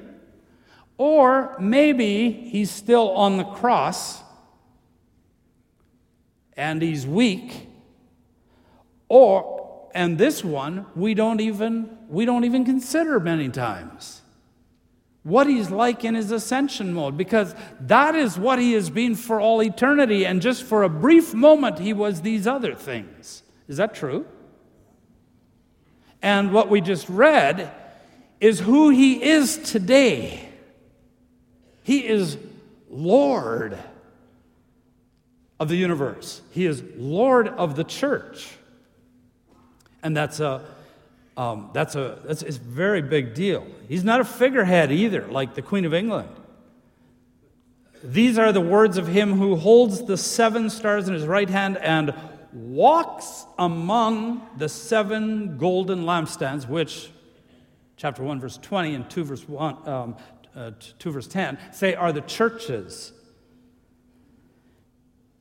[0.97, 4.21] or maybe he's still on the cross
[6.57, 7.67] and he's weak,
[9.07, 14.21] or and this one we don't even we don't even consider many times
[15.23, 19.39] what he's like in his ascension mode because that is what he has been for
[19.39, 23.43] all eternity and just for a brief moment he was these other things.
[23.67, 24.25] Is that true?
[26.21, 27.71] And what we just read
[28.39, 30.49] is who he is today.
[31.83, 32.37] He is
[32.89, 33.77] lord
[35.59, 36.41] of the universe.
[36.51, 38.49] He is lord of the church.
[40.03, 40.63] And that's a,
[41.41, 43.65] um, that's a, that's a very big deal.
[43.87, 46.29] He's not a figurehead either, like the Queen of England.
[48.03, 51.77] These are the words of him who holds the seven stars in his right hand
[51.77, 52.13] and
[52.53, 57.09] walks among the seven golden lampstands, which,
[57.97, 60.17] chapter 1, verse 20, and 2, verse, 1, um,
[60.55, 63.13] uh, 2, verse 10, say are the churches.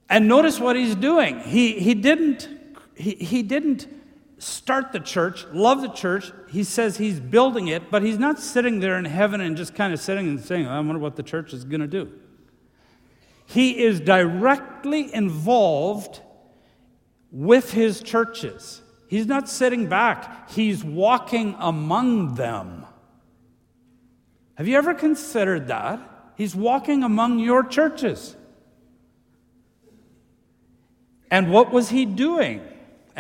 [0.09, 1.41] And notice what he's doing.
[1.41, 2.49] He, he, didn't,
[2.95, 4.00] he, he didn't
[4.41, 6.33] start the church, love the church.
[6.49, 9.93] He says he's building it, but he's not sitting there in heaven and just kind
[9.93, 12.11] of sitting and saying, I wonder what the church is going to do.
[13.47, 16.21] He is directly involved
[17.31, 18.81] with his churches.
[19.09, 22.87] He's not sitting back, he's walking among them.
[24.55, 26.01] Have you ever considered that?
[26.37, 28.37] He's walking among your churches.
[31.31, 32.61] And what was he doing?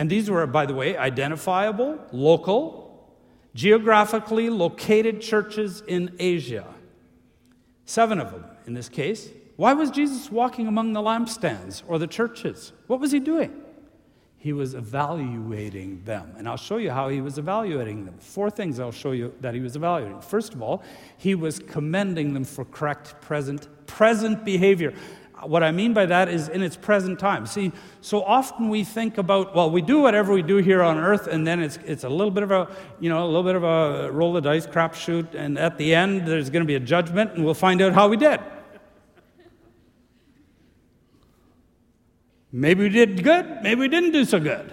[0.01, 3.13] And these were, by the way, identifiable, local,
[3.55, 6.65] geographically located churches in Asia.
[7.85, 9.29] Seven of them in this case.
[9.57, 12.73] Why was Jesus walking among the lampstands or the churches?
[12.87, 13.55] What was he doing?
[14.39, 16.33] He was evaluating them.
[16.39, 18.17] And I'll show you how he was evaluating them.
[18.21, 20.23] Four things I'll show you that he was evaluating.
[20.23, 20.83] First of all,
[21.19, 24.95] he was commending them for correct present present behavior
[25.47, 27.47] what I mean by that is in its present time.
[27.47, 31.27] See, so often we think about, well, we do whatever we do here on earth,
[31.27, 32.69] and then it's, it's a little bit of a,
[33.01, 36.27] you know, a little bit of a roll the dice crapshoot, and at the end
[36.27, 38.41] there's going to be a judgment, and we'll find out how we did.
[42.53, 44.73] Maybe we did good, maybe we didn't do so good.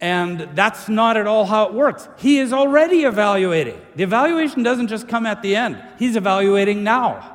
[0.00, 2.08] And that's not at all how it works.
[2.18, 3.80] He is already evaluating.
[3.94, 7.31] The evaluation doesn't just come at the end, he's evaluating now.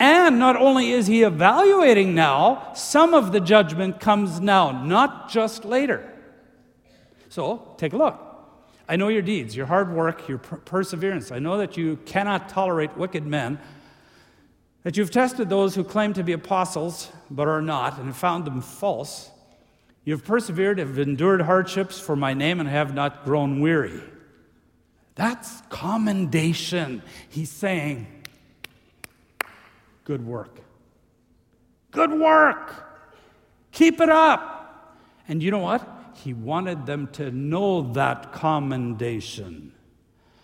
[0.00, 5.66] And not only is he evaluating now, some of the judgment comes now, not just
[5.66, 6.10] later.
[7.28, 8.18] So take a look.
[8.88, 11.30] I know your deeds, your hard work, your per- perseverance.
[11.30, 13.60] I know that you cannot tolerate wicked men.
[14.82, 18.62] that you've tested those who claim to be apostles but are not and found them
[18.62, 19.30] false.
[20.04, 24.00] You've persevered, have endured hardships for my name, and have not grown weary.
[25.14, 27.02] That's commendation.
[27.28, 28.06] He's saying,
[30.10, 30.58] Good work.
[31.92, 32.74] Good work.
[33.70, 34.98] Keep it up.
[35.28, 35.88] And you know what?
[36.16, 39.72] He wanted them to know that commendation.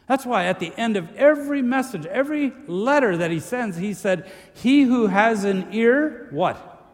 [0.06, 4.30] That's why at the end of every message, every letter that he sends, he said,
[4.54, 6.86] He who has an ear, what?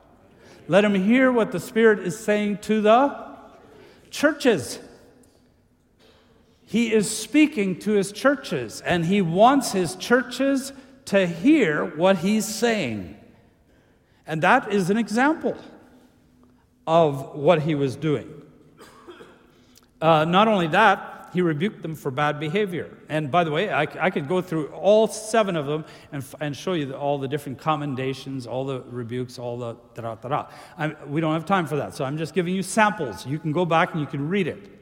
[0.66, 3.36] Let him hear what the Spirit is saying to the
[4.10, 4.78] churches.
[6.64, 10.72] He is speaking to his churches, and he wants his churches
[11.06, 13.16] to hear what he's saying.
[14.26, 15.56] And that is an example
[16.86, 18.42] of what he was doing.
[20.00, 22.90] Uh, not only that, he rebuked them for bad behavior.
[23.08, 26.56] And by the way, I, I could go through all seven of them and, and
[26.56, 30.94] show you the, all the different commendations, all the rebukes, all the da da da.
[31.06, 33.26] We don't have time for that, so I'm just giving you samples.
[33.26, 34.81] You can go back and you can read it.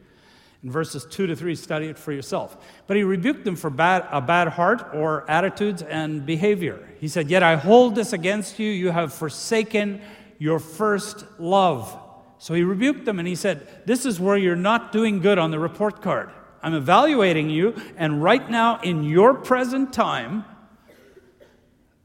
[0.62, 2.56] In verses 2 to 3, study it for yourself.
[2.86, 6.86] But he rebuked them for bad, a bad heart or attitudes and behavior.
[6.98, 8.70] He said, Yet I hold this against you.
[8.70, 10.02] You have forsaken
[10.38, 11.98] your first love.
[12.38, 15.50] So he rebuked them and he said, This is where you're not doing good on
[15.50, 16.30] the report card.
[16.62, 20.44] I'm evaluating you, and right now, in your present time,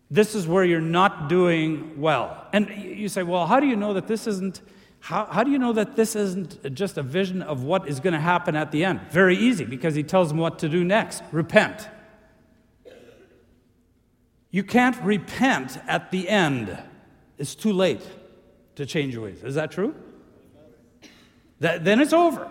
[0.10, 2.48] this is where you're not doing well.
[2.54, 4.62] And you say, well, how do you know that this isn't?
[5.06, 8.14] How, how do you know that this isn't just a vision of what is going
[8.14, 9.02] to happen at the end?
[9.12, 11.88] Very easy, because he tells them what to do next repent.
[14.50, 16.76] You can't repent at the end,
[17.38, 18.02] it's too late
[18.78, 19.44] to change your ways.
[19.44, 19.94] Is that true?
[21.60, 22.50] That, then it's over.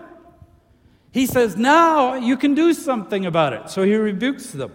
[1.11, 3.69] He says, Now you can do something about it.
[3.69, 4.71] So he rebukes them.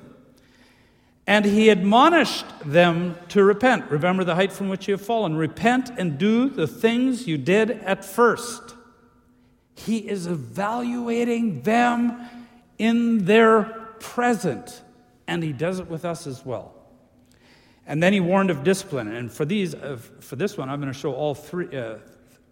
[1.26, 3.90] And he admonished them to repent.
[3.90, 5.36] Remember the height from which you have fallen.
[5.36, 8.74] Repent and do the things you did at first.
[9.74, 12.28] He is evaluating them
[12.78, 13.62] in their
[14.00, 14.82] present,
[15.26, 16.74] and he does it with us as well.
[17.86, 19.08] And then he warned of discipline.
[19.08, 21.96] And for these, uh, for this one, I'm going to show all three, uh,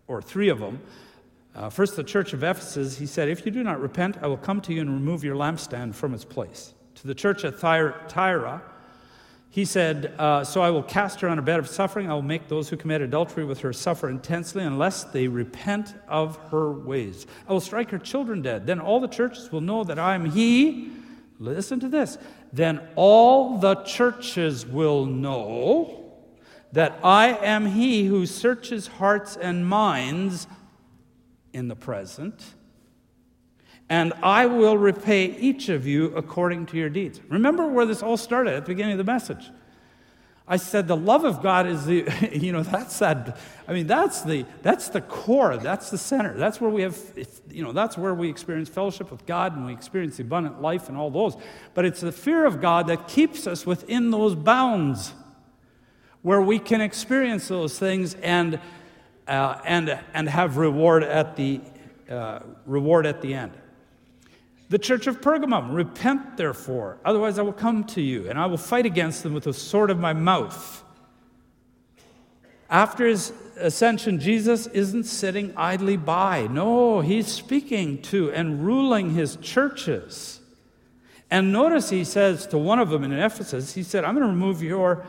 [0.06, 0.80] or three of them.
[1.54, 4.36] Uh, first, the church of Ephesus, he said, If you do not repent, I will
[4.36, 6.74] come to you and remove your lampstand from its place.
[7.00, 8.60] To the church at Thyatira,
[9.50, 12.10] he said, uh, So I will cast her on a bed of suffering.
[12.10, 16.36] I will make those who commit adultery with her suffer intensely unless they repent of
[16.50, 17.26] her ways.
[17.48, 18.66] I will strike her children dead.
[18.66, 20.90] Then all the churches will know that I am he.
[21.38, 22.18] Listen to this.
[22.52, 26.14] Then all the churches will know
[26.72, 30.46] that I am he who searches hearts and minds
[31.52, 32.44] in the present,
[33.90, 37.20] and I will repay each of you according to your deeds.
[37.28, 39.50] Remember where this all started at the beginning of the message.
[40.50, 44.22] I said the love of God is the, you know, that's that, I mean, that's
[44.22, 46.36] the, that's the core, that's the center.
[46.36, 46.98] That's where we have,
[47.50, 50.96] you know, that's where we experience fellowship with God and we experience abundant life and
[50.96, 51.36] all those.
[51.74, 55.12] But it's the fear of God that keeps us within those bounds
[56.22, 58.58] where we can experience those things and
[59.28, 61.60] uh, and, and have reward at, the,
[62.08, 63.52] uh, reward at the end.
[64.70, 68.58] The church of Pergamum, repent therefore, otherwise I will come to you, and I will
[68.58, 70.84] fight against them with the sword of my mouth.
[72.68, 76.48] After his ascension, Jesus isn't sitting idly by.
[76.48, 80.40] No, he's speaking to and ruling his churches.
[81.30, 84.32] And notice he says to one of them in Ephesus, he said, I'm going to
[84.32, 85.06] remove your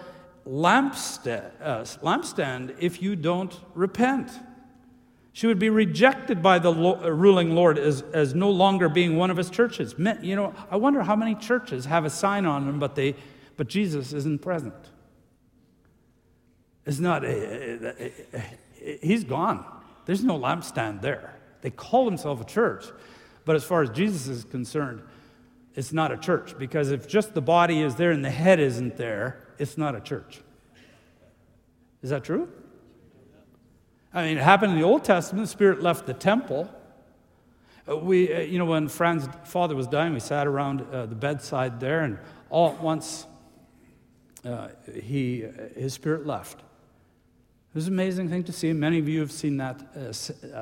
[0.47, 4.31] lampstand, uh, lampstand if you don't repent.
[5.39, 9.31] She would be rejected by the uh, ruling Lord as, as no longer being one
[9.31, 9.95] of his churches.
[9.97, 13.15] You know, I wonder how many churches have a sign on them, but, they,
[13.55, 14.73] but Jesus isn't present.
[16.85, 18.41] It's not, uh, uh,
[19.01, 19.63] he's gone.
[20.05, 21.33] There's no lampstand there.
[21.61, 22.87] They call themselves a church,
[23.45, 25.01] but as far as Jesus is concerned,
[25.73, 28.97] it's not a church because if just the body is there and the head isn't
[28.97, 30.41] there, it's not a church.
[32.01, 32.49] Is that true?
[34.13, 35.45] I mean, it happened in the Old Testament.
[35.45, 36.69] The Spirit left the temple.
[37.87, 41.15] Uh, we, uh, you know, when Fran's father was dying, we sat around uh, the
[41.15, 42.17] bedside there, and
[42.49, 43.25] all at once,
[44.45, 44.69] uh,
[45.03, 46.59] he, uh, his spirit left.
[46.59, 48.73] It was an amazing thing to see.
[48.73, 49.79] Many of you have seen that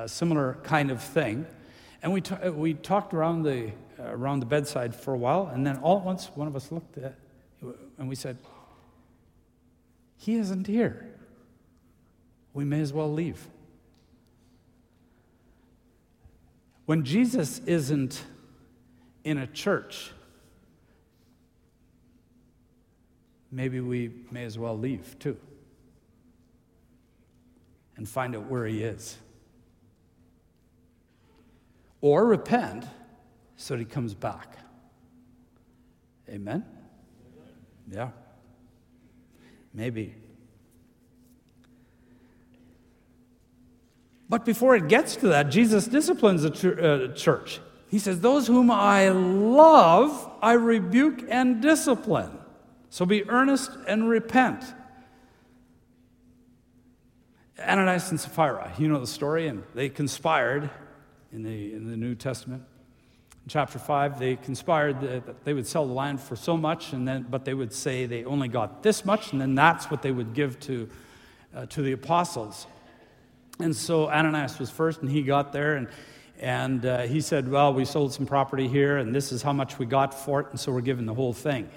[0.06, 1.46] similar kind of thing.
[2.02, 5.78] And we, t- we talked around the, around the bedside for a while, and then
[5.78, 7.14] all at once, one of us looked at
[7.98, 8.38] and we said,
[10.16, 11.07] he isn't here.
[12.58, 13.46] We may as well leave.
[16.86, 18.20] When Jesus isn't
[19.22, 20.10] in a church,
[23.52, 25.36] maybe we may as well leave too
[27.96, 29.18] and find out where he is.
[32.00, 32.86] Or repent
[33.56, 34.58] so that he comes back.
[36.28, 36.64] Amen?
[37.88, 38.10] Yeah.
[39.72, 40.16] Maybe.
[44.28, 47.60] But before it gets to that, Jesus disciplines the uh, church.
[47.88, 52.38] He says, Those whom I love, I rebuke and discipline.
[52.90, 54.64] So be earnest and repent.
[57.58, 60.70] Ananias and Sapphira, you know the story, and they conspired
[61.32, 62.62] in the, in the New Testament.
[63.44, 67.08] In chapter 5, they conspired that they would sell the land for so much, and
[67.08, 70.12] then, but they would say they only got this much, and then that's what they
[70.12, 70.88] would give to,
[71.54, 72.66] uh, to the apostles.
[73.60, 75.88] And so Ananias was first, and he got there, and,
[76.38, 79.78] and uh, he said, Well, we sold some property here, and this is how much
[79.78, 81.68] we got for it, and so we're giving the whole thing.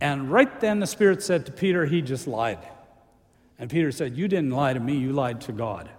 [0.00, 2.58] And right then the Spirit said to Peter, He just lied.
[3.58, 5.90] And Peter said, You didn't lie to me, you lied to God.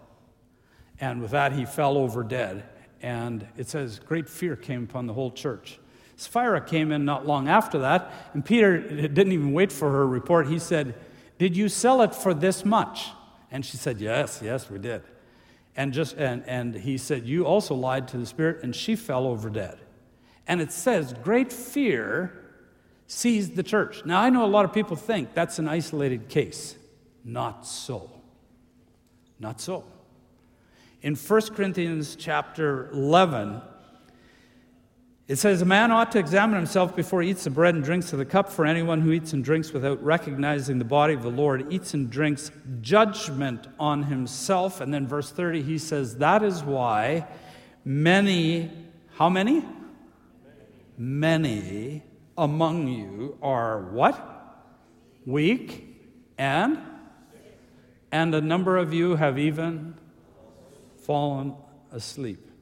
[1.00, 2.64] And with that, he fell over dead.
[3.02, 5.80] And it says, Great fear came upon the whole church.
[6.16, 10.48] Sapphira came in not long after that, and Peter didn't even wait for her report.
[10.48, 10.96] He said,
[11.38, 13.10] Did you sell it for this much?
[13.54, 15.04] And she said, Yes, yes, we did.
[15.78, 19.28] And, just, and, and he said, You also lied to the Spirit, and she fell
[19.28, 19.78] over dead.
[20.48, 22.34] And it says, Great fear
[23.06, 24.06] seized the church.
[24.06, 26.76] Now, I know a lot of people think that's an isolated case.
[27.24, 28.10] Not so.
[29.40, 29.84] Not so.
[31.04, 33.62] In 1 Corinthians chapter 11,
[35.34, 38.14] it says, A man ought to examine himself before he eats the bread and drinks
[38.14, 41.32] of the cup, for anyone who eats and drinks without recognizing the body of the
[41.32, 44.80] Lord eats and drinks judgment on himself.
[44.80, 47.26] And then verse 30, he says, That is why
[47.84, 48.70] many,
[49.16, 49.66] how many?
[51.00, 52.04] Many
[52.38, 54.70] among you are what?
[55.26, 55.98] Weak
[56.38, 56.80] and?
[58.12, 59.96] And a number of you have even
[60.98, 61.56] fallen
[61.92, 62.53] asleep.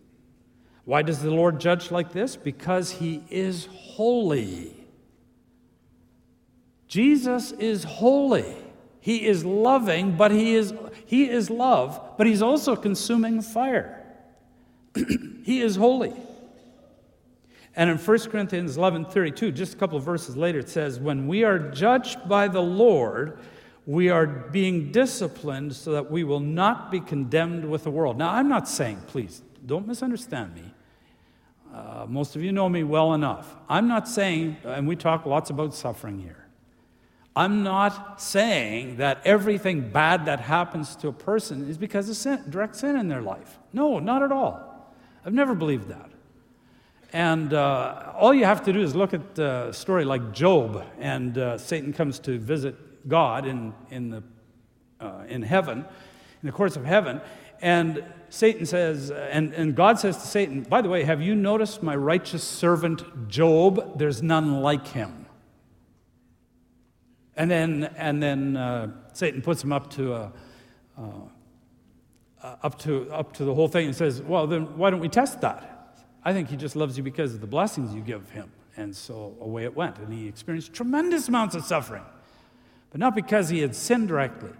[0.85, 2.35] Why does the Lord judge like this?
[2.35, 4.75] Because he is holy.
[6.87, 8.55] Jesus is holy.
[8.99, 10.73] He is loving, but he is,
[11.05, 14.03] he is love, but he's also consuming fire.
[15.43, 16.13] he is holy.
[17.75, 21.27] And in 1 Corinthians 11 32, just a couple of verses later, it says, When
[21.27, 23.39] we are judged by the Lord,
[23.85, 28.17] we are being disciplined so that we will not be condemned with the world.
[28.17, 30.73] Now, I'm not saying, please, don't misunderstand me.
[31.73, 33.55] Uh, most of you know me well enough.
[33.69, 36.45] I'm not saying, and we talk lots about suffering here.
[37.33, 42.43] I'm not saying that everything bad that happens to a person is because of sin,
[42.49, 43.57] direct sin in their life.
[43.71, 44.93] No, not at all.
[45.25, 46.11] I've never believed that.
[47.13, 51.37] And uh, all you have to do is look at a story like Job, and
[51.37, 54.23] uh, Satan comes to visit God in, in, the,
[54.99, 57.21] uh, in heaven, in the courts of heaven.
[57.61, 61.83] And Satan says, and, and God says to Satan, By the way, have you noticed
[61.83, 63.99] my righteous servant Job?
[63.99, 65.27] There's none like him.
[67.35, 70.33] And then, and then uh, Satan puts him up to, a,
[70.97, 71.01] uh,
[72.41, 75.09] uh, up, to, up to the whole thing and says, Well, then why don't we
[75.09, 75.97] test that?
[76.23, 78.51] I think he just loves you because of the blessings you give him.
[78.77, 79.99] And so away it went.
[79.99, 82.03] And he experienced tremendous amounts of suffering
[82.91, 84.51] but not because he had sinned directly.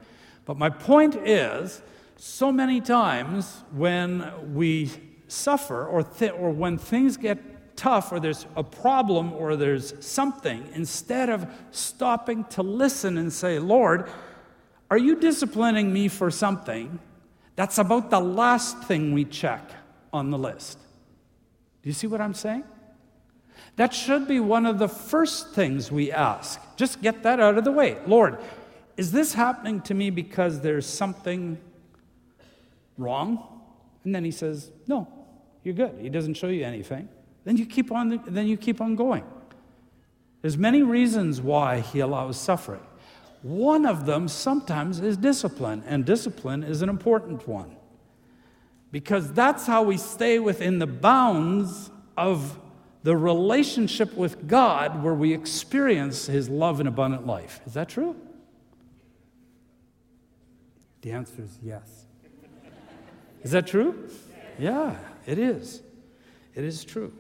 [0.46, 1.82] But my point is
[2.24, 4.92] so many times when we
[5.28, 10.70] suffer or, th- or when things get tough or there's a problem or there's something,
[10.76, 14.08] instead of stopping to listen and say, Lord,
[14.92, 17.00] are you disciplining me for something?
[17.56, 19.72] That's about the last thing we check
[20.14, 20.78] on the list.
[21.82, 22.66] Do you see what I'm saying?
[23.78, 26.62] That should be one of the first things we ask.
[26.76, 27.98] Just get that out of the way.
[28.06, 28.38] Lord,
[28.96, 31.58] is this happening to me because there's something
[32.98, 33.62] wrong?
[34.04, 35.08] And then he says, No,
[35.64, 35.98] you're good.
[36.00, 37.10] He doesn't show you anything.
[37.44, 39.24] Then you keep on, then you keep on going.
[40.42, 42.82] There's many reasons why he allows suffering.
[43.44, 47.76] One of them sometimes is discipline, and discipline is an important one.
[48.92, 52.60] Because that's how we stay within the bounds of
[53.04, 57.62] the relationship with God where we experience His love and abundant life.
[57.66, 58.16] Is that true?
[61.02, 62.01] The answer is yes.
[63.44, 64.10] Is that true?
[64.60, 65.82] Yeah, it is.
[66.56, 67.14] It is true.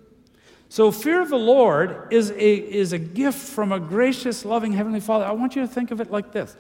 [0.70, 5.02] So, fear of the Lord is a, is a gift from a gracious, loving Heavenly
[5.02, 5.26] Father.
[5.26, 6.56] I want you to think of it like this.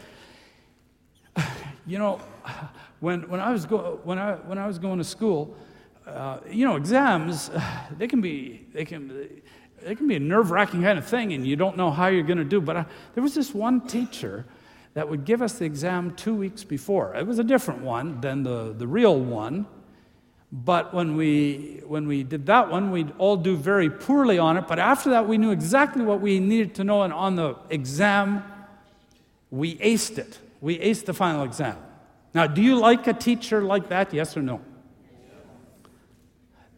[1.88, 2.22] You know,
[2.99, 5.57] when, when, I, was go, when, I, when I was going to school,
[6.05, 7.49] uh, you know, exams,
[7.97, 9.41] they can be, they can,
[9.84, 12.24] it can be a nerve wracking kind of thing, and you don't know how you're
[12.24, 12.62] going to do.
[12.62, 12.86] But I,
[13.16, 14.45] there was this one teacher
[14.93, 17.15] that would give us the exam two weeks before.
[17.15, 19.65] It was a different one than the, the real one.
[20.51, 24.67] But when we, when we did that one, we'd all do very poorly on it.
[24.67, 27.03] But after that, we knew exactly what we needed to know.
[27.03, 28.43] And on the exam,
[29.49, 30.39] we aced it.
[30.59, 31.77] We aced the final exam.
[32.33, 34.13] Now, do you like a teacher like that?
[34.13, 34.59] Yes or no?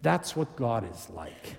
[0.03, 1.55] That's what God is like.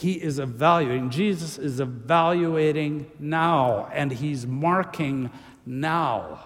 [0.00, 5.30] He is evaluating, Jesus is evaluating now, and he's marking
[5.66, 6.42] now.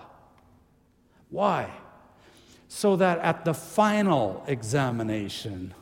[1.30, 1.70] Why?
[2.66, 5.72] So that at the final examination,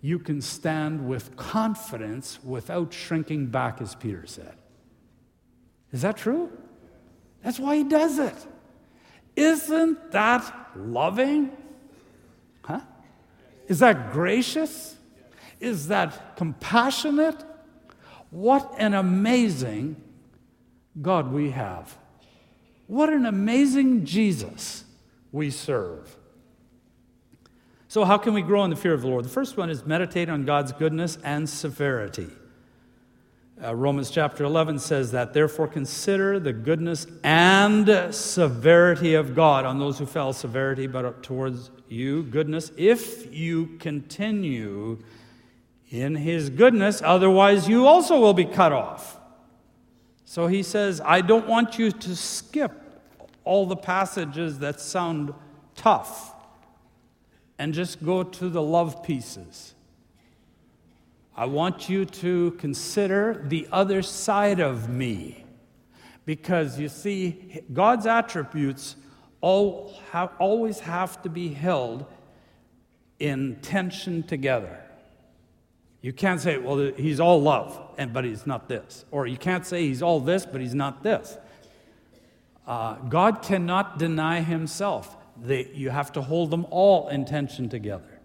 [0.00, 4.56] you can stand with confidence without shrinking back, as Peter said.
[5.92, 6.50] Is that true?
[7.44, 8.34] That's why he does it.
[9.36, 11.56] Isn't that loving?
[12.62, 12.80] Huh?
[13.68, 14.96] Is that gracious?
[15.60, 17.44] Is that compassionate?
[18.30, 19.96] What an amazing
[21.00, 21.96] God we have.
[22.86, 24.84] What an amazing Jesus
[25.30, 26.16] we serve.
[27.88, 29.24] So, how can we grow in the fear of the Lord?
[29.24, 32.28] The first one is meditate on God's goodness and severity.
[33.62, 39.78] Uh, Romans chapter 11 says that, therefore, consider the goodness and severity of God on
[39.78, 44.98] those who fell, severity, but towards you, goodness, if you continue
[45.90, 49.18] in his goodness, otherwise you also will be cut off.
[50.24, 52.72] So he says, I don't want you to skip
[53.44, 55.34] all the passages that sound
[55.74, 56.34] tough
[57.58, 59.74] and just go to the love pieces.
[61.36, 65.44] I want you to consider the other side of me.
[66.24, 68.94] Because you see, God's attributes
[69.40, 72.06] all have, always have to be held
[73.18, 74.78] in tension together.
[76.02, 79.04] You can't say, well, he's all love, and, but he's not this.
[79.10, 81.36] Or you can't say he's all this, but he's not this.
[82.66, 85.16] Uh, God cannot deny himself.
[85.36, 88.20] They, you have to hold them all in tension together.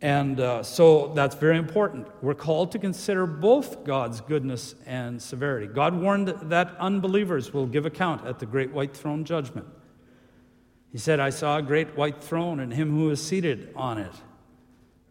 [0.00, 2.06] And uh, so that's very important.
[2.22, 5.66] We're called to consider both God's goodness and severity.
[5.66, 9.66] God warned that unbelievers will give account at the great white throne judgment.
[10.92, 14.12] He said, I saw a great white throne and him who is seated on it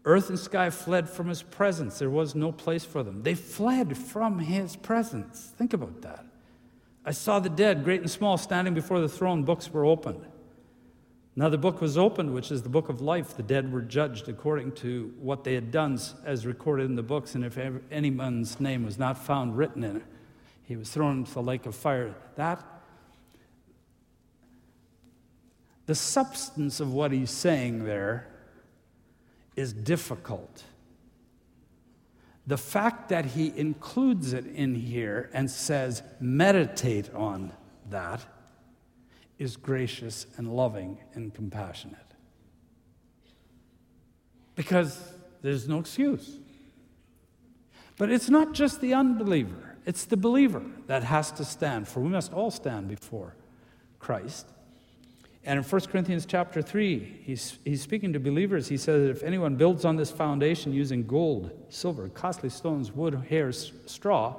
[0.04, 1.98] Earth and sky fled from his presence.
[1.98, 3.22] There was no place for them.
[3.22, 5.52] They fled from his presence.
[5.56, 6.26] Think about that.
[7.06, 9.44] I saw the dead, great and small, standing before the throne.
[9.44, 10.24] Books were opened.
[11.36, 13.36] Another book was opened, which is the book of life.
[13.36, 17.34] The dead were judged according to what they had done as recorded in the books.
[17.34, 17.58] And if
[17.90, 20.04] anyone's name was not found written in it,
[20.64, 22.14] he was thrown into the lake of fire.
[22.36, 22.64] That,
[25.86, 28.33] the substance of what he's saying there
[29.56, 30.64] is difficult.
[32.46, 37.52] The fact that he includes it in here and says, meditate on
[37.88, 38.24] that,
[39.38, 41.98] is gracious and loving and compassionate.
[44.54, 46.38] Because there's no excuse.
[47.96, 52.08] But it's not just the unbeliever, it's the believer that has to stand, for we
[52.08, 53.34] must all stand before
[53.98, 54.46] Christ.
[55.46, 58.68] And in 1 Corinthians chapter 3, he's, he's speaking to believers.
[58.68, 63.14] He says that if anyone builds on this foundation using gold, silver, costly stones, wood,
[63.28, 64.36] hair, straw,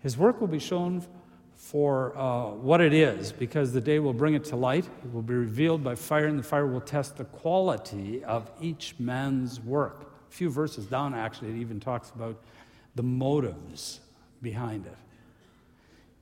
[0.00, 1.06] his work will be shown
[1.54, 4.84] for uh, what it is, because the day will bring it to light.
[5.04, 8.96] It will be revealed by fire, and the fire will test the quality of each
[8.98, 10.02] man's work.
[10.28, 12.42] A few verses down, actually, it even talks about
[12.96, 14.00] the motives
[14.42, 14.96] behind it.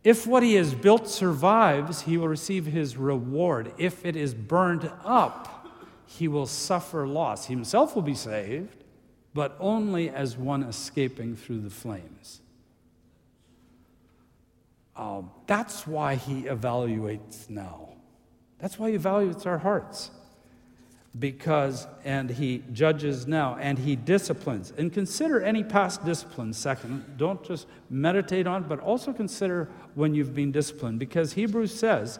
[0.04, 3.72] If what he has built survives, he will receive his reward.
[3.78, 5.68] If it is burned up,
[6.06, 7.46] he will suffer loss.
[7.46, 8.84] He himself will be saved,
[9.32, 12.40] but only as one escaping through the flames.
[14.96, 17.90] Um, that's why he evaluates now.
[18.58, 20.10] That's why he evaluates our hearts
[21.18, 24.72] because, and he judges now, and he disciplines.
[24.78, 27.18] And consider any past discipline second.
[27.18, 30.98] Don't just meditate on but also consider when you've been disciplined.
[30.98, 32.18] Because Hebrews says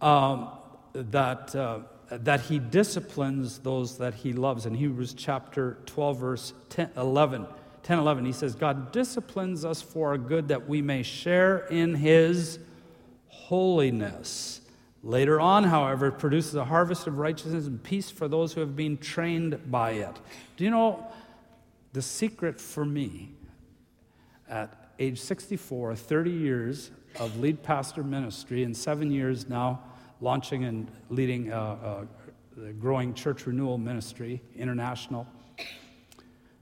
[0.00, 0.50] um,
[0.92, 1.80] that, uh,
[2.10, 4.64] that he disciplines those that he loves.
[4.66, 7.46] In Hebrews chapter 12, verse 10, 11,
[7.82, 11.96] 10, 11, he says, God disciplines us for our good that we may share in
[11.96, 12.60] his
[13.26, 14.59] holiness.
[15.02, 18.76] Later on, however, it produces a harvest of righteousness and peace for those who have
[18.76, 20.14] been trained by it.
[20.56, 21.06] Do you know
[21.92, 23.32] the secret for me
[24.48, 29.80] at age 64, 30 years of lead pastor ministry, and seven years now
[30.20, 32.06] launching and leading a, a,
[32.66, 35.26] a growing church renewal ministry, international?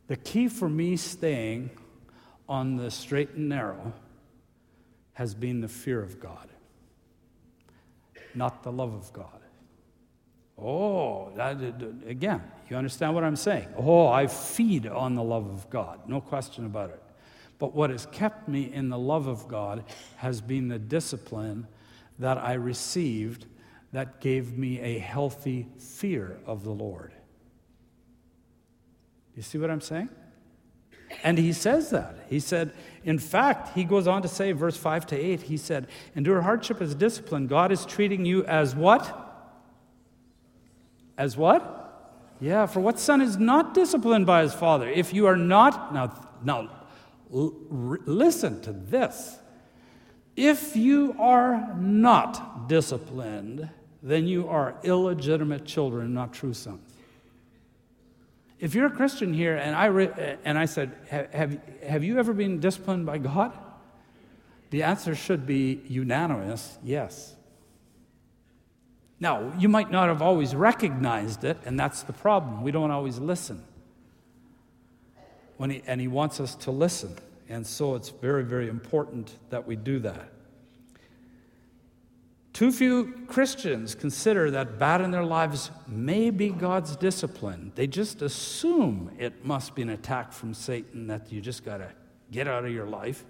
[0.06, 1.70] The key for me staying
[2.48, 3.92] on the straight and narrow
[5.14, 6.48] has been the fear of God,
[8.34, 9.40] not the love of God.
[10.60, 11.56] Oh, that,
[12.06, 13.68] again, you understand what I'm saying?
[13.76, 17.02] Oh, I feed on the love of God, no question about it.
[17.58, 19.84] But what has kept me in the love of God
[20.16, 21.66] has been the discipline
[22.18, 23.46] that I received
[23.92, 27.12] that gave me a healthy fear of the Lord.
[29.34, 30.10] You see what I'm saying?
[31.22, 32.26] And he says that.
[32.28, 32.72] He said,
[33.04, 36.80] in fact, he goes on to say, verse 5 to 8, he said, Endure hardship
[36.80, 37.46] as discipline.
[37.46, 39.24] God is treating you as what?
[41.16, 41.74] As what?
[42.40, 44.88] Yeah, for what son is not disciplined by his father?
[44.88, 46.70] If you are not, now, now
[47.30, 49.38] listen to this.
[50.36, 53.68] If you are not disciplined,
[54.02, 56.87] then you are illegitimate children, not true sons.
[58.60, 62.32] If you're a Christian here and I, re- and I said, have, have you ever
[62.32, 63.52] been disciplined by God?
[64.70, 67.34] The answer should be unanimous yes.
[69.20, 72.62] Now, you might not have always recognized it, and that's the problem.
[72.62, 73.64] We don't always listen.
[75.56, 77.16] When he, and he wants us to listen.
[77.48, 80.28] And so it's very, very important that we do that.
[82.58, 87.70] Too few Christians consider that bad in their lives may be God's discipline.
[87.76, 91.92] They just assume it must be an attack from Satan that you just got to
[92.32, 93.24] get out of your life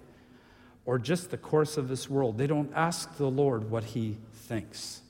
[0.83, 2.39] or just the course of this world.
[2.39, 5.03] They don't ask the Lord what he thinks.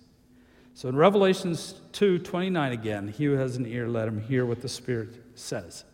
[0.73, 4.61] So in Revelations 2 29 again, he who has an ear, let him hear what
[4.61, 5.85] the Spirit says.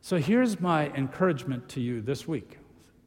[0.00, 2.56] So here's my encouragement to you this week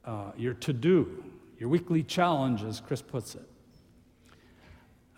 [0.05, 1.23] uh, your to do,
[1.57, 3.49] your weekly challenge, as Chris puts it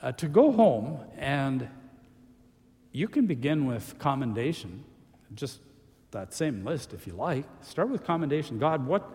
[0.02, 1.68] uh, to go home and
[2.92, 4.84] you can begin with commendation,
[5.36, 5.60] just
[6.12, 7.46] that same list if you like.
[7.62, 8.58] Start with commendation.
[8.58, 9.10] God, what,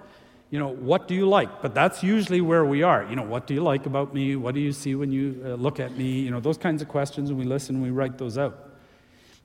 [0.51, 1.61] you know, what do you like?
[1.61, 3.05] But that's usually where we are.
[3.05, 4.37] You know, what do you like about me?
[4.37, 6.20] What do you see when you uh, look at me?
[6.20, 8.70] You know, those kinds of questions, and we listen, and we write those out.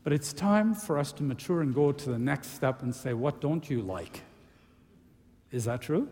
[0.04, 3.14] But it's time for us to mature and go to the next step and say,
[3.14, 4.22] what don't you like?
[5.52, 6.08] Is that true?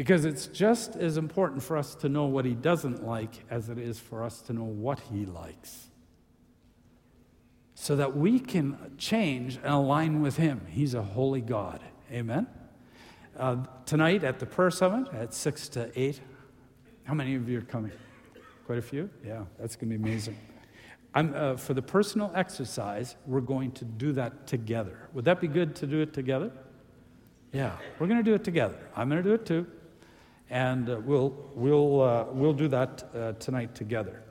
[0.00, 3.76] Because it's just as important for us to know what he doesn't like as it
[3.76, 5.90] is for us to know what he likes.
[7.74, 10.62] So that we can change and align with him.
[10.70, 11.82] He's a holy God.
[12.10, 12.46] Amen?
[13.38, 16.18] Uh, tonight at the prayer summit at 6 to 8,
[17.04, 17.92] how many of you are coming?
[18.64, 19.10] Quite a few?
[19.22, 20.38] Yeah, that's going to be amazing.
[21.14, 25.10] Uh, for the personal exercise, we're going to do that together.
[25.12, 26.50] Would that be good to do it together?
[27.52, 28.78] Yeah, we're going to do it together.
[28.96, 29.66] I'm going to do it too
[30.50, 34.22] and uh, we'll, we'll, uh, we'll do that uh, tonight together.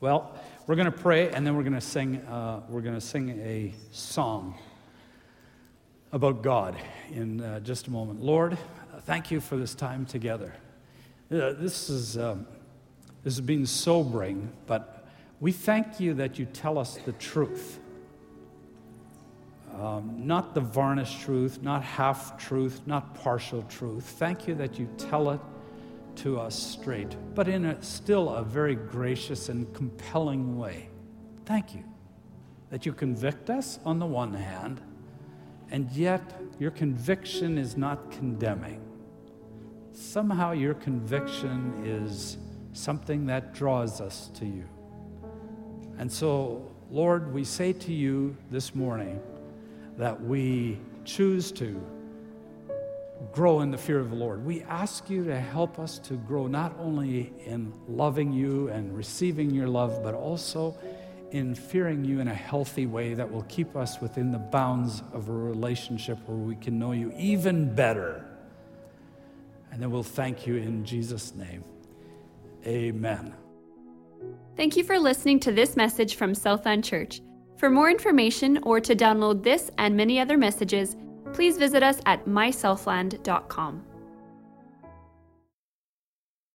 [0.00, 2.20] Well, we're going to pray, and then we're going to sing,
[2.68, 4.58] we're going to sing a song
[6.12, 6.76] about God
[7.10, 8.20] in just a moment.
[8.20, 8.58] Lord,
[9.02, 10.54] thank you for this time together.
[11.28, 12.46] This, is, um,
[13.24, 15.08] this has been sobering, but
[15.40, 17.78] we thank you that you tell us the truth
[19.78, 24.04] um, not the varnished truth, not half truth, not partial truth.
[24.04, 25.40] Thank you that you tell it
[26.16, 30.88] to us straight, but in a, still a very gracious and compelling way.
[31.46, 31.84] Thank you
[32.70, 34.80] that you convict us on the one hand,
[35.70, 36.22] and yet
[36.58, 38.80] your conviction is not condemning.
[39.92, 42.38] Somehow your conviction is
[42.72, 44.64] something that draws us to you.
[45.98, 49.20] And so, Lord, we say to you this morning,
[49.96, 51.80] that we choose to
[53.30, 54.44] grow in the fear of the Lord.
[54.44, 59.50] We ask you to help us to grow not only in loving you and receiving
[59.50, 60.76] your love, but also
[61.30, 65.28] in fearing you in a healthy way that will keep us within the bounds of
[65.28, 68.24] a relationship where we can know you even better.
[69.70, 71.64] And then we'll thank you in Jesus' name.
[72.66, 73.34] Amen.
[74.56, 77.22] Thank you for listening to this message from Southland Church.
[77.62, 80.96] For more information or to download this and many other messages,
[81.32, 83.91] please visit us at mysouthland.com.